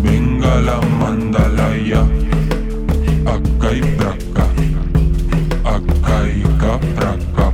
bengala 0.03 0.77
mandalaya. 1.01 2.03
Akai 3.35 3.81
praka, 3.99 4.47
akai 5.75 6.43
kapraka. 6.61 7.47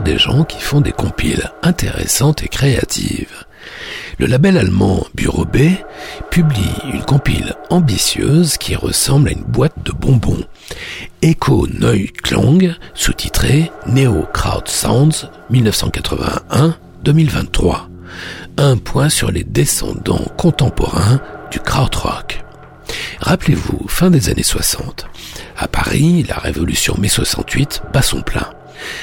Des 0.00 0.18
gens 0.18 0.44
qui 0.44 0.60
font 0.60 0.80
des 0.80 0.92
compiles 0.92 1.50
intéressantes 1.62 2.42
et 2.42 2.48
créatives. 2.48 3.44
Le 4.18 4.26
label 4.26 4.56
allemand 4.56 5.06
Bureau 5.14 5.44
B 5.44 5.58
publie 6.30 6.72
une 6.92 7.02
compile 7.02 7.54
ambitieuse 7.70 8.56
qui 8.56 8.74
ressemble 8.74 9.28
à 9.28 9.32
une 9.32 9.42
boîte 9.42 9.84
de 9.84 9.92
bonbons. 9.92 10.44
Echo 11.20 11.66
Neuklang, 11.66 12.74
sous-titré 12.94 13.70
Neo 13.86 14.26
Crowd 14.32 14.66
Sounds 14.68 15.28
1981-2023. 15.50 17.88
Un 18.58 18.76
point 18.76 19.08
sur 19.08 19.30
les 19.30 19.44
descendants 19.44 20.26
contemporains 20.36 21.20
du 21.50 21.58
krautrock. 21.60 22.44
Rappelez-vous, 23.20 23.86
fin 23.88 24.10
des 24.10 24.28
années 24.30 24.42
60. 24.42 25.06
À 25.58 25.68
Paris, 25.68 26.24
la 26.28 26.36
révolution 26.36 26.96
mai 26.98 27.08
68 27.08 27.82
bat 27.92 28.02
son 28.02 28.22
plein. 28.22 28.48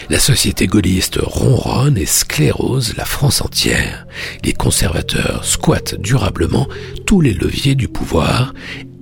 La 0.10 0.20
société 0.20 0.68
gaulliste 0.68 1.20
ronronne 1.22 1.98
et 1.98 2.06
sclérose 2.06 2.96
la 2.98 3.06
France 3.06 3.42
entière. 3.42 4.08
Les 4.44 4.54
conservateurs 4.54 5.46
squattent 5.46 5.96
durablement 6.00 6.68
tous 7.06 7.22
les 7.22 7.34
leviers 7.34 7.76
du 7.76 7.88
pouvoir 7.88 8.54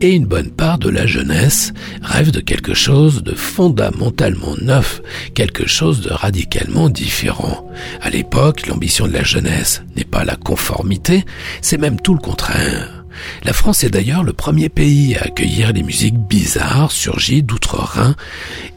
et 0.02 0.12
une 0.12 0.26
bonne 0.26 0.52
part 0.52 0.78
de 0.78 0.90
la 0.90 1.06
jeunesse 1.06 1.74
rêve 2.02 2.32
de 2.32 2.40
quelque 2.40 2.74
chose 2.74 3.24
de 3.24 3.34
fondamentalement 3.34 4.56
neuf, 4.62 5.02
quelque 5.34 5.68
chose 5.68 6.02
de 6.02 6.12
radicalement 6.12 6.90
différent. 6.90 7.70
À 8.02 8.10
l'époque, 8.10 8.68
l'ambition 8.68 9.08
de 9.08 9.14
la 9.14 9.24
jeunesse 9.24 9.82
n'est 9.96 10.04
pas 10.04 10.24
la 10.24 10.36
conformité, 10.36 11.26
c'est 11.62 11.80
même 11.80 12.00
tout 12.00 12.14
le 12.14 12.20
contraire. 12.20 12.97
La 13.44 13.54
France 13.54 13.84
est 13.84 13.90
d'ailleurs 13.90 14.24
le 14.24 14.34
premier 14.34 14.70
pays 14.70 15.16
à 15.16 15.24
accueillir 15.24 15.74
les 15.74 15.84
musiques 15.84 16.18
bizarres 16.18 16.92
surgies 16.92 17.44
d'outre-Rhin 17.44 18.16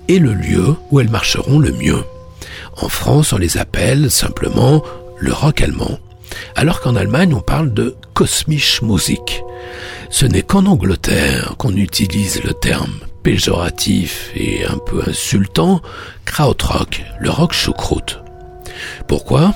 et 0.08 0.18
le 0.18 0.34
lieu 0.34 0.76
où 0.90 1.00
elles 1.00 1.10
marcheront 1.10 1.58
le 1.58 1.72
mieux. 1.72 2.04
En 2.80 2.88
France, 2.88 3.32
on 3.32 3.38
les 3.38 3.58
appelle 3.58 4.10
simplement 4.10 4.82
le 5.18 5.32
rock 5.32 5.60
allemand, 5.60 5.98
alors 6.56 6.80
qu'en 6.80 6.96
Allemagne, 6.96 7.34
on 7.34 7.40
parle 7.40 7.74
de 7.74 7.96
Kosmische 8.14 8.82
Musik. 8.82 9.42
Ce 10.08 10.26
n'est 10.26 10.42
qu'en 10.42 10.66
Angleterre 10.66 11.54
qu'on 11.58 11.76
utilise 11.76 12.42
le 12.42 12.54
terme 12.54 12.94
péjoratif 13.22 14.30
et 14.34 14.64
un 14.64 14.78
peu 14.78 15.02
insultant 15.06 15.80
krautrock, 16.24 17.04
le 17.20 17.30
rock 17.30 17.52
choucroute. 17.52 18.20
Pourquoi? 19.06 19.54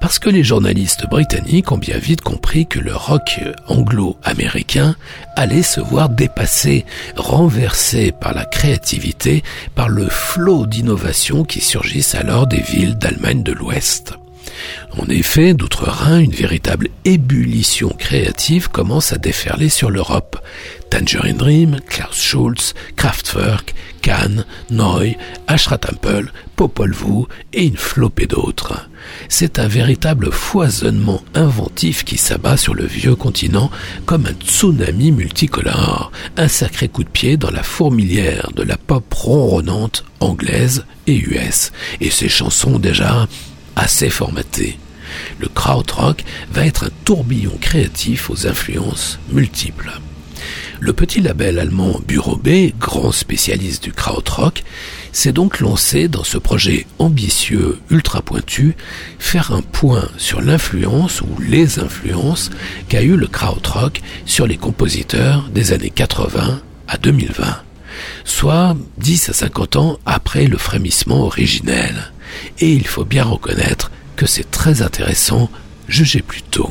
Parce 0.00 0.18
que 0.18 0.30
les 0.30 0.42
journalistes 0.42 1.06
britanniques 1.08 1.72
ont 1.72 1.78
bien 1.78 1.98
vite 1.98 2.20
compris 2.20 2.66
que 2.66 2.78
le 2.78 2.94
rock 2.94 3.40
anglo-américain 3.68 4.96
allait 5.36 5.62
se 5.62 5.80
voir 5.80 6.08
dépassé, 6.08 6.84
renversé 7.16 8.12
par 8.12 8.34
la 8.34 8.44
créativité, 8.44 9.42
par 9.74 9.88
le 9.88 10.08
flot 10.08 10.66
d'innovation 10.66 11.44
qui 11.44 11.60
surgissent 11.60 12.14
alors 12.14 12.46
des 12.46 12.60
villes 12.60 12.96
d'Allemagne 12.96 13.42
de 13.42 13.52
l'Ouest. 13.52 14.14
En 14.98 15.06
effet, 15.06 15.54
d'outre-Rhin, 15.54 16.18
une 16.18 16.32
véritable 16.32 16.88
ébullition 17.04 17.88
créative 17.98 18.68
commence 18.68 19.12
à 19.12 19.18
déferler 19.18 19.68
sur 19.68 19.90
l'Europe. 19.90 20.38
Tangerine 20.90 21.38
Dream, 21.38 21.80
Klaus 21.88 22.20
Schulz, 22.20 22.74
Kraftwerk, 22.96 23.74
Cannes, 24.02 24.44
Neu, 24.70 25.14
Ashra 25.46 25.78
Temple, 25.78 26.30
Popol 26.54 26.92
Vuh 26.92 27.24
et 27.54 27.64
une 27.64 27.78
flopée 27.78 28.26
d'autres. 28.26 28.90
C'est 29.28 29.58
un 29.58 29.68
véritable 29.68 30.30
foisonnement 30.30 31.22
inventif 31.34 32.04
qui 32.04 32.18
s'abat 32.18 32.58
sur 32.58 32.74
le 32.74 32.84
vieux 32.84 33.14
continent 33.14 33.70
comme 34.04 34.26
un 34.26 34.34
tsunami 34.34 35.12
multicolore, 35.12 36.12
un 36.36 36.48
sacré 36.48 36.88
coup 36.88 37.04
de 37.04 37.08
pied 37.08 37.38
dans 37.38 37.50
la 37.50 37.62
fourmilière 37.62 38.50
de 38.54 38.62
la 38.62 38.76
pop 38.76 39.12
ronronnante 39.14 40.04
anglaise 40.20 40.84
et 41.06 41.16
US, 41.16 41.72
et 42.00 42.10
ses 42.10 42.28
chansons 42.28 42.78
déjà 42.78 43.26
assez 43.76 44.10
formatées. 44.10 44.78
Le 45.38 45.48
krautrock 45.48 46.24
va 46.50 46.66
être 46.66 46.84
un 46.86 46.90
tourbillon 47.04 47.56
créatif 47.60 48.30
aux 48.30 48.46
influences 48.46 49.18
multiples. 49.30 49.92
Le 50.80 50.92
petit 50.92 51.20
label 51.20 51.60
allemand 51.60 52.00
Bureau 52.08 52.36
B, 52.36 52.72
grand 52.76 53.12
spécialiste 53.12 53.84
du 53.84 53.92
krautrock, 53.92 54.64
s'est 55.12 55.32
donc 55.32 55.60
lancé 55.60 56.08
dans 56.08 56.24
ce 56.24 56.38
projet 56.38 56.86
ambitieux, 56.98 57.78
ultra 57.90 58.20
pointu, 58.20 58.74
faire 59.18 59.52
un 59.52 59.62
point 59.62 60.08
sur 60.16 60.40
l'influence 60.40 61.20
ou 61.20 61.28
les 61.40 61.78
influences 61.78 62.50
qu'a 62.88 63.02
eu 63.02 63.16
le 63.16 63.28
krautrock 63.28 64.00
sur 64.26 64.46
les 64.46 64.56
compositeurs 64.56 65.48
des 65.54 65.72
années 65.72 65.90
80 65.90 66.60
à 66.88 66.98
2020, 66.98 67.62
soit 68.24 68.76
10 68.98 69.28
à 69.28 69.32
50 69.34 69.76
ans 69.76 69.98
après 70.04 70.46
le 70.46 70.58
frémissement 70.58 71.22
originel. 71.22 72.10
Et 72.58 72.72
il 72.72 72.86
faut 72.86 73.04
bien 73.04 73.24
reconnaître 73.24 73.90
que 74.16 74.26
c'est 74.26 74.50
très 74.50 74.82
intéressant, 74.82 75.50
jugez 75.88 76.22
plutôt. 76.22 76.70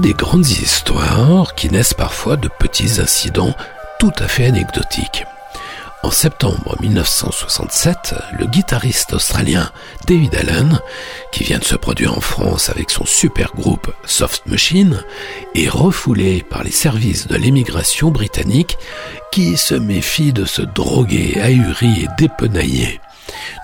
Des 0.00 0.12
grandes 0.12 0.48
histoires 0.48 1.54
qui 1.54 1.70
naissent 1.70 1.94
parfois 1.94 2.36
de 2.36 2.48
petits 2.48 3.00
incidents 3.00 3.54
tout 4.00 4.12
à 4.18 4.26
fait 4.26 4.46
anecdotiques. 4.46 5.24
En 6.02 6.10
septembre 6.10 6.76
1967, 6.80 8.14
le 8.36 8.46
guitariste 8.46 9.12
australien 9.12 9.70
David 10.06 10.34
Allen, 10.34 10.80
qui 11.32 11.44
vient 11.44 11.60
de 11.60 11.64
se 11.64 11.76
produire 11.76 12.18
en 12.18 12.20
France 12.20 12.70
avec 12.70 12.90
son 12.90 13.06
super 13.06 13.52
groupe 13.54 13.94
Soft 14.04 14.46
Machine, 14.46 15.00
est 15.54 15.68
refoulé 15.68 16.42
par 16.42 16.64
les 16.64 16.72
services 16.72 17.28
de 17.28 17.36
l'émigration 17.36 18.10
britannique 18.10 18.76
qui 19.30 19.56
se 19.56 19.76
méfient 19.76 20.32
de 20.32 20.44
se 20.44 20.62
droguer, 20.62 21.40
ahurir 21.40 21.98
et 21.98 22.08
dépenailler. 22.18 23.00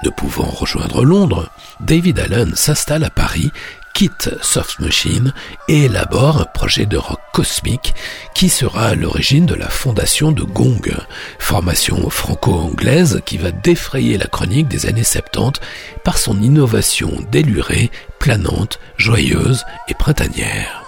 Ne 0.04 0.10
pouvant 0.10 0.48
rejoindre 0.48 1.04
Londres, 1.04 1.50
David 1.80 2.20
Allen 2.20 2.54
s'installe 2.54 3.04
à 3.04 3.10
Paris 3.10 3.50
quitte 3.94 4.30
Soft 4.42 4.80
Machine 4.80 5.32
et 5.68 5.84
élabore 5.84 6.40
un 6.40 6.44
projet 6.44 6.86
de 6.86 6.96
rock 6.96 7.20
cosmique 7.32 7.94
qui 8.34 8.48
sera 8.48 8.86
à 8.86 8.94
l'origine 8.94 9.46
de 9.46 9.54
la 9.54 9.68
fondation 9.68 10.32
de 10.32 10.42
Gong, 10.42 10.94
formation 11.38 12.08
franco-anglaise 12.10 13.20
qui 13.24 13.38
va 13.38 13.50
défrayer 13.50 14.18
la 14.18 14.26
chronique 14.26 14.68
des 14.68 14.86
années 14.86 15.04
70 15.04 15.60
par 16.04 16.18
son 16.18 16.40
innovation 16.40 17.12
délurée, 17.30 17.90
planante, 18.18 18.78
joyeuse 18.96 19.64
et 19.88 19.94
printanière. 19.94 20.84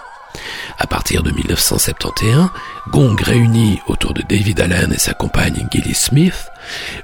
À 0.79 0.87
partir 0.87 1.23
de 1.23 1.31
1971, 1.31 2.49
Gong 2.89 3.17
réunit 3.21 3.81
autour 3.87 4.15
de 4.15 4.23
David 4.29 4.61
Allen 4.61 4.93
et 4.93 4.99
sa 4.99 5.15
compagne 5.15 5.67
Gilly 5.71 5.95
Smith 5.95 6.52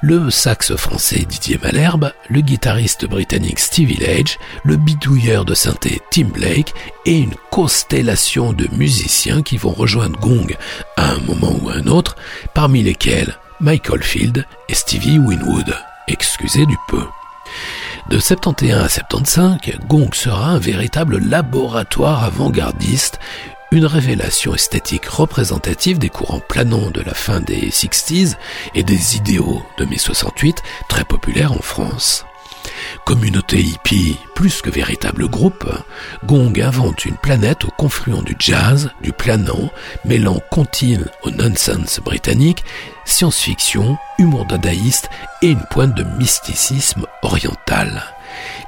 le 0.02 0.30
saxe 0.30 0.74
français 0.76 1.24
Didier 1.28 1.58
Malherbe, 1.62 2.12
le 2.28 2.40
guitariste 2.40 3.06
britannique 3.06 3.58
Stevie 3.58 3.98
Lage, 3.98 4.38
le 4.64 4.76
bidouilleur 4.76 5.44
de 5.44 5.54
synthé 5.54 6.00
Tim 6.10 6.26
Blake 6.26 6.74
et 7.06 7.18
une 7.18 7.34
constellation 7.50 8.52
de 8.52 8.68
musiciens 8.72 9.42
qui 9.42 9.56
vont 9.56 9.72
rejoindre 9.72 10.18
Gong 10.20 10.56
à 10.96 11.10
un 11.10 11.18
moment 11.20 11.54
ou 11.62 11.70
à 11.70 11.74
un 11.74 11.86
autre, 11.86 12.16
parmi 12.54 12.82
lesquels 12.82 13.36
Michael 13.60 14.02
Field 14.02 14.44
et 14.68 14.74
Stevie 14.74 15.18
Winwood. 15.18 15.74
Excusez 16.06 16.66
du 16.66 16.76
peu. 16.88 17.02
De 18.08 18.18
71 18.18 18.72
à 18.72 18.88
75, 18.88 19.58
Gong 19.86 20.08
sera 20.14 20.50
un 20.50 20.58
véritable 20.58 21.18
laboratoire 21.18 22.24
avant-gardiste, 22.24 23.18
une 23.70 23.86
révélation 23.86 24.54
esthétique 24.54 25.06
représentative 25.06 25.98
des 25.98 26.08
courants 26.08 26.40
planants 26.40 26.90
de 26.90 27.00
la 27.00 27.14
fin 27.14 27.40
des 27.40 27.70
60s 27.70 28.36
et 28.74 28.82
des 28.82 29.16
idéaux 29.16 29.62
de 29.78 29.84
mai 29.84 29.98
68 29.98 30.62
très 30.88 31.04
populaires 31.04 31.52
en 31.52 31.60
France. 31.60 32.24
Communauté 33.04 33.60
hippie 33.60 34.18
plus 34.34 34.62
que 34.62 34.70
véritable 34.70 35.28
groupe, 35.28 35.68
Gong 36.24 36.52
invente 36.60 37.04
une 37.04 37.16
planète 37.16 37.64
au 37.64 37.70
confluent 37.70 38.22
du 38.22 38.36
jazz, 38.38 38.90
du 39.02 39.12
planant, 39.12 39.70
mêlant 40.04 40.40
contine 40.50 41.04
au 41.22 41.30
nonsense 41.30 42.00
britannique, 42.00 42.64
science-fiction, 43.04 43.96
humour 44.18 44.46
dadaïste 44.46 45.08
et 45.42 45.50
une 45.50 45.64
pointe 45.70 45.94
de 45.94 46.04
mysticisme 46.18 47.06
oriental. 47.22 48.04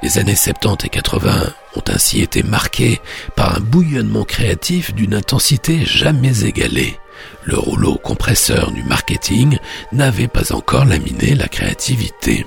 Les 0.03 0.17
années 0.17 0.35
70 0.35 0.85
et 0.85 0.89
80 0.89 1.53
ont 1.75 1.83
ainsi 1.87 2.21
été 2.21 2.43
marquées 2.43 2.99
par 3.35 3.57
un 3.57 3.59
bouillonnement 3.59 4.23
créatif 4.23 4.93
d'une 4.93 5.13
intensité 5.13 5.85
jamais 5.85 6.43
égalée. 6.43 6.97
Le 7.43 7.57
rouleau 7.57 7.95
compresseur 7.95 8.71
du 8.71 8.83
marketing 8.83 9.57
n'avait 9.91 10.27
pas 10.27 10.53
encore 10.53 10.85
laminé 10.85 11.35
la 11.35 11.47
créativité. 11.47 12.45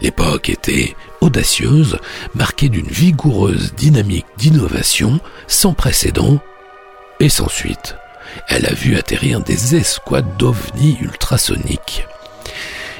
L'époque 0.00 0.48
était 0.48 0.94
audacieuse, 1.20 1.98
marquée 2.34 2.68
d'une 2.68 2.86
vigoureuse 2.86 3.74
dynamique 3.74 4.26
d'innovation 4.36 5.18
sans 5.48 5.74
précédent 5.74 6.38
et 7.20 7.28
sans 7.28 7.48
suite. 7.48 7.96
Elle 8.48 8.66
a 8.66 8.74
vu 8.74 8.96
atterrir 8.96 9.40
des 9.40 9.74
escouades 9.74 10.36
d'ovnis 10.36 10.98
ultrasoniques 11.00 12.06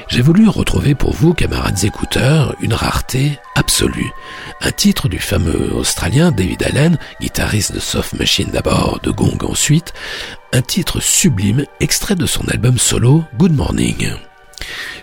j'ai 0.09 0.21
voulu 0.21 0.47
retrouver 0.47 0.95
pour 0.95 1.13
vous, 1.13 1.33
camarades 1.33 1.83
écouteurs, 1.83 2.55
une 2.61 2.73
rareté 2.73 3.39
absolue. 3.55 4.11
Un 4.61 4.71
titre 4.71 5.09
du 5.09 5.19
fameux 5.19 5.73
Australien 5.73 6.31
David 6.31 6.63
Allen, 6.63 6.97
guitariste 7.19 7.73
de 7.73 7.79
Soft 7.79 8.13
Machine 8.13 8.49
d'abord, 8.51 8.99
de 9.03 9.11
Gong 9.11 9.37
ensuite, 9.43 9.93
un 10.53 10.61
titre 10.61 11.01
sublime 11.01 11.65
extrait 11.79 12.15
de 12.15 12.25
son 12.25 12.47
album 12.47 12.77
solo 12.77 13.25
Good 13.37 13.53
Morning. 13.53 14.13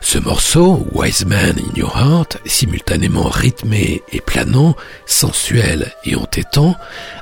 Ce 0.01 0.19
morceau, 0.19 0.87
Wise 0.93 1.25
Man 1.25 1.57
in 1.59 1.77
Your 1.77 1.97
Heart, 1.97 2.39
simultanément 2.45 3.29
rythmé 3.29 4.03
et 4.13 4.21
planant, 4.21 4.77
sensuel 5.07 5.93
et 6.05 6.15
entêtant, 6.15 6.77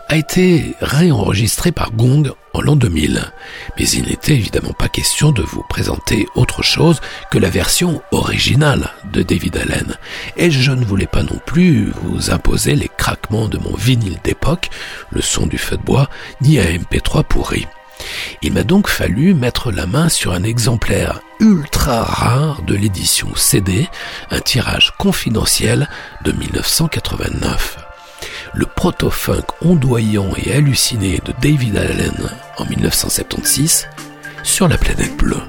a 0.08 0.16
été 0.16 0.74
réenregistré 0.80 1.72
par 1.72 1.92
Gong 1.92 2.32
en 2.52 2.60
l'an 2.60 2.76
2000. 2.76 3.32
Mais 3.78 3.88
il 3.88 4.06
n'était 4.08 4.34
évidemment 4.34 4.72
pas 4.72 4.88
question 4.88 5.32
de 5.32 5.42
vous 5.42 5.62
présenter 5.68 6.26
autre 6.34 6.62
chose 6.62 7.00
que 7.30 7.38
la 7.38 7.50
version 7.50 8.02
originale 8.10 8.90
de 9.12 9.22
David 9.22 9.56
Allen. 9.56 9.96
Et 10.36 10.50
je 10.50 10.72
ne 10.72 10.84
voulais 10.84 11.06
pas 11.06 11.22
non 11.22 11.40
plus 11.46 11.92
vous 12.02 12.30
imposer 12.30 12.74
les 12.74 12.90
craquements 12.98 13.48
de 13.48 13.58
mon 13.58 13.74
vinyle 13.74 14.18
d'époque, 14.24 14.70
le 15.10 15.22
son 15.22 15.46
du 15.46 15.58
feu 15.58 15.76
de 15.76 15.82
bois, 15.82 16.10
ni 16.40 16.58
un 16.58 16.64
MP3 16.64 17.24
pourri. 17.24 17.66
Il 18.42 18.52
m'a 18.52 18.64
donc 18.64 18.88
fallu 18.88 19.34
mettre 19.34 19.70
la 19.70 19.86
main 19.86 20.08
sur 20.08 20.32
un 20.32 20.42
exemplaire 20.42 21.20
ultra 21.40 22.02
rare 22.02 22.62
de 22.62 22.74
l'édition 22.74 23.28
CD, 23.34 23.88
un 24.30 24.40
tirage 24.40 24.92
confidentiel 24.98 25.88
de 26.24 26.32
1989. 26.32 27.78
Le 28.54 28.66
proto-funk 28.66 29.46
ondoyant 29.62 30.30
et 30.36 30.54
halluciné 30.54 31.20
de 31.24 31.32
David 31.40 31.76
Allen 31.76 32.30
en 32.58 32.64
1976 32.66 33.88
sur 34.42 34.68
la 34.68 34.78
planète 34.78 35.16
bleue. 35.16 35.42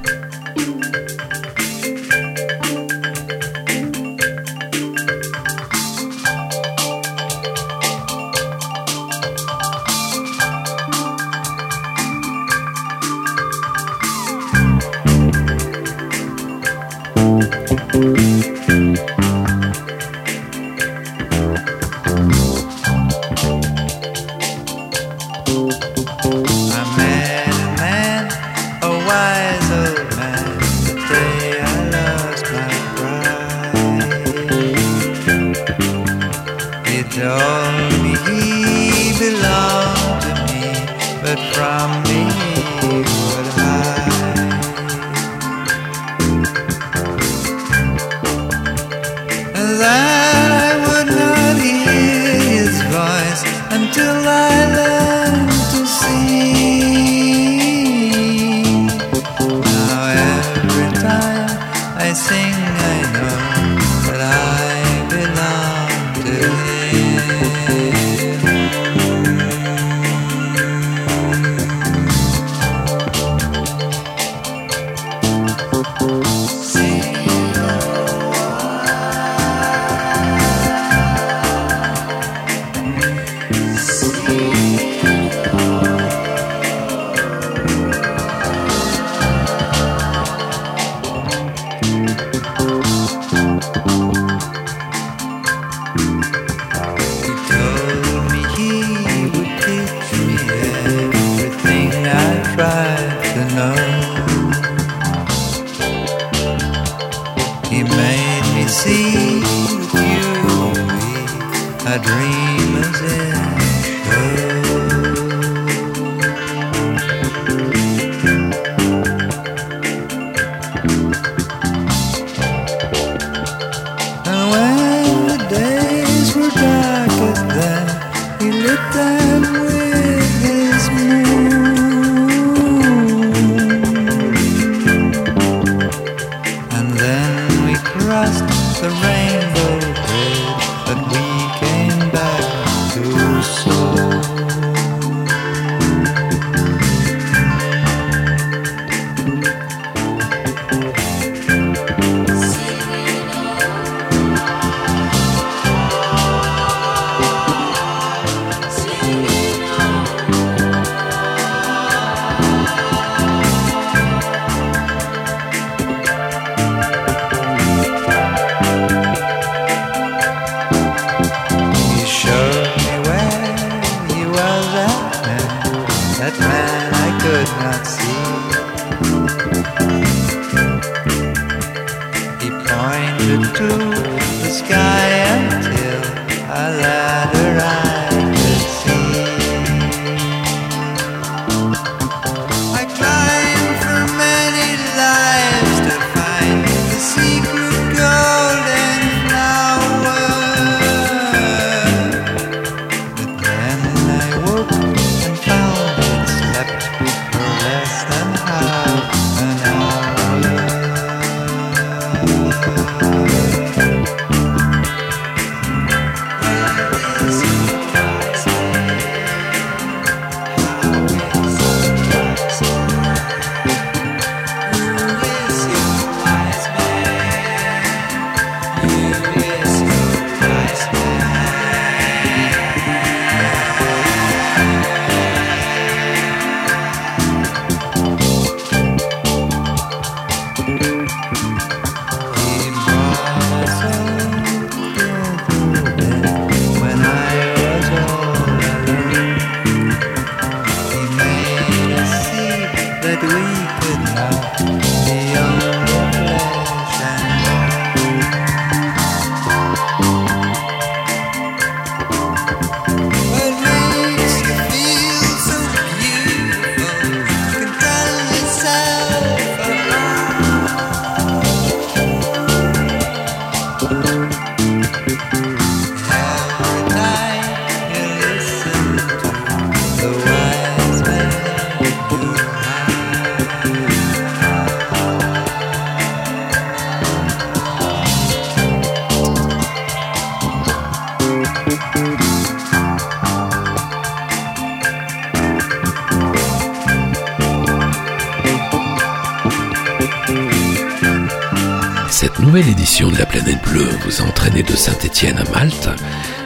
De 303.02 303.18
la 303.18 303.26
planète 303.26 303.62
bleue 303.64 303.90
vous 304.06 304.22
a 304.22 304.26
entraîné 304.26 304.62
de 304.62 304.76
Saint-Étienne 304.76 305.40
à 305.40 305.50
Malte, 305.50 305.90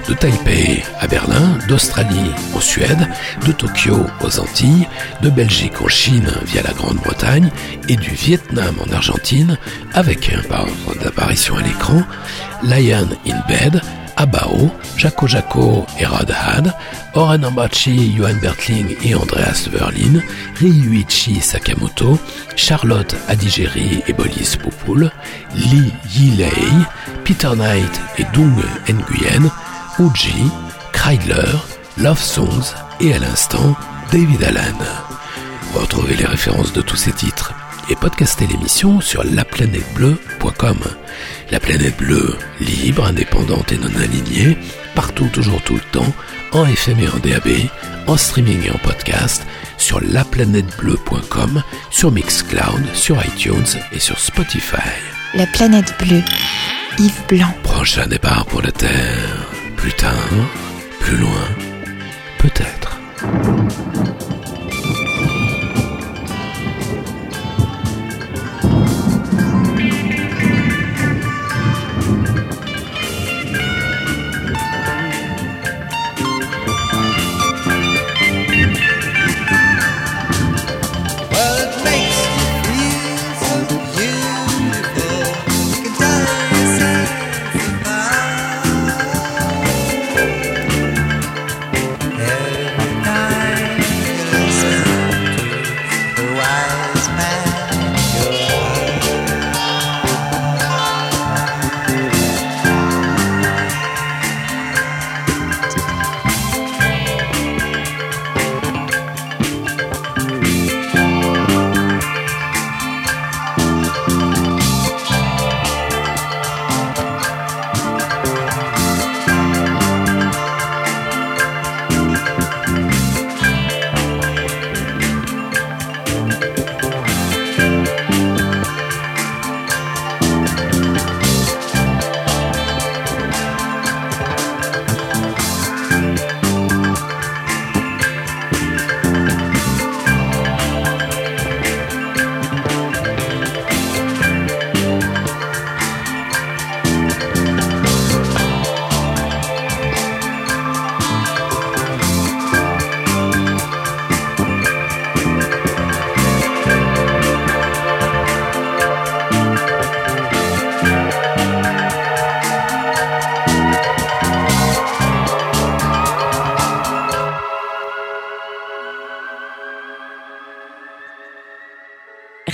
de 0.08 0.14
Taipei 0.14 0.82
à 0.98 1.06
Berlin, 1.06 1.58
d'Australie 1.68 2.32
en 2.56 2.62
Suède, 2.62 3.06
de 3.46 3.52
Tokyo 3.52 4.06
aux 4.22 4.40
Antilles, 4.40 4.88
de 5.22 5.30
Belgique 5.30 5.82
en 5.82 5.90
Chine 5.90 6.32
via 6.46 6.62
la 6.64 6.72
Grande-Bretagne 6.72 7.52
et 7.90 7.98
du 7.98 8.12
Vietnam 8.12 8.76
en 8.80 8.92
Argentine 8.94 9.58
avec, 9.94 10.32
par 10.48 10.62
ordre 10.62 11.04
d'apparition 11.04 11.58
à 11.58 11.62
l'écran, 11.62 12.02
Lion 12.64 13.10
in 13.28 13.44
Bed, 13.50 13.82
Abao, 14.18 14.72
Jaco 14.98 15.28
Jaco 15.28 15.86
et 16.00 16.06
Rod 16.06 16.32
Had, 16.32 16.74
Oren 17.14 17.46
Ambachi, 17.46 18.14
Johan 18.18 18.36
Bertling 18.42 18.98
et 19.04 19.14
Andreas 19.14 19.70
Verlin, 19.72 20.22
Ryuichi 20.60 21.40
Sakamoto, 21.40 22.18
Charlotte 22.56 23.16
Adigeri 23.28 24.04
et 24.08 24.14
Bolis 24.14 24.58
Poupoul, 24.62 25.12
Li 25.56 25.94
Yilei, 26.16 26.50
Peter 27.24 27.56
Knight 27.56 28.02
et 28.18 28.26
Dung 28.34 28.56
Nguyen, 28.90 29.52
Uji, 30.00 30.50
Kreidler, 30.94 31.58
Love 31.98 32.22
Songs 32.22 32.74
et 33.00 33.14
à 33.14 33.20
l'instant 33.20 33.76
David 34.12 34.44
Allen. 34.44 34.76
Retrouvez 35.76 36.16
les 36.16 36.26
références 36.26 36.74
de 36.74 36.82
tous 36.82 36.96
ces 36.96 37.12
titres 37.12 37.54
et 37.90 37.96
podcastez 37.96 38.48
l'émission 38.48 39.02
sur 39.02 39.24
laplanètebleue.com. 39.24 40.78
La 41.52 41.60
planète 41.60 41.98
bleue, 41.98 42.36
libre, 42.60 43.06
indépendante 43.06 43.72
et 43.72 43.78
non 43.78 43.90
alignée, 44.02 44.58
partout, 44.96 45.28
toujours, 45.32 45.62
tout 45.62 45.76
le 45.76 45.92
temps, 45.92 46.14
en 46.52 46.66
FM 46.66 47.00
et 47.00 47.08
en 47.08 47.18
DAB, 47.18 47.48
en 48.08 48.18
streaming 48.18 48.66
et 48.66 48.72
en 48.72 48.78
podcast, 48.78 49.46
sur 49.78 50.02
laplanètebleue.com, 50.02 51.64
sur 51.90 52.12
Mixcloud, 52.12 52.84
sur 52.94 53.18
iTunes 53.26 53.66
et 53.92 54.00
sur 54.00 54.20
Spotify. 54.20 54.90
La 55.34 55.48
planète 55.48 55.94
bleue. 56.00 56.24
Yves 57.00 57.28
Blanc. 57.30 57.54
Prochain 57.64 58.08
départ 58.08 58.46
pour 58.46 58.62
la 58.62 58.72
Terre. 58.72 59.48
Plus 59.76 59.94
tard, 59.94 60.30
plus 61.00 61.18
loin, 61.18 61.48
peut-être. 62.40 63.00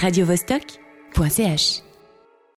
radiovostok.ch 0.04 1.93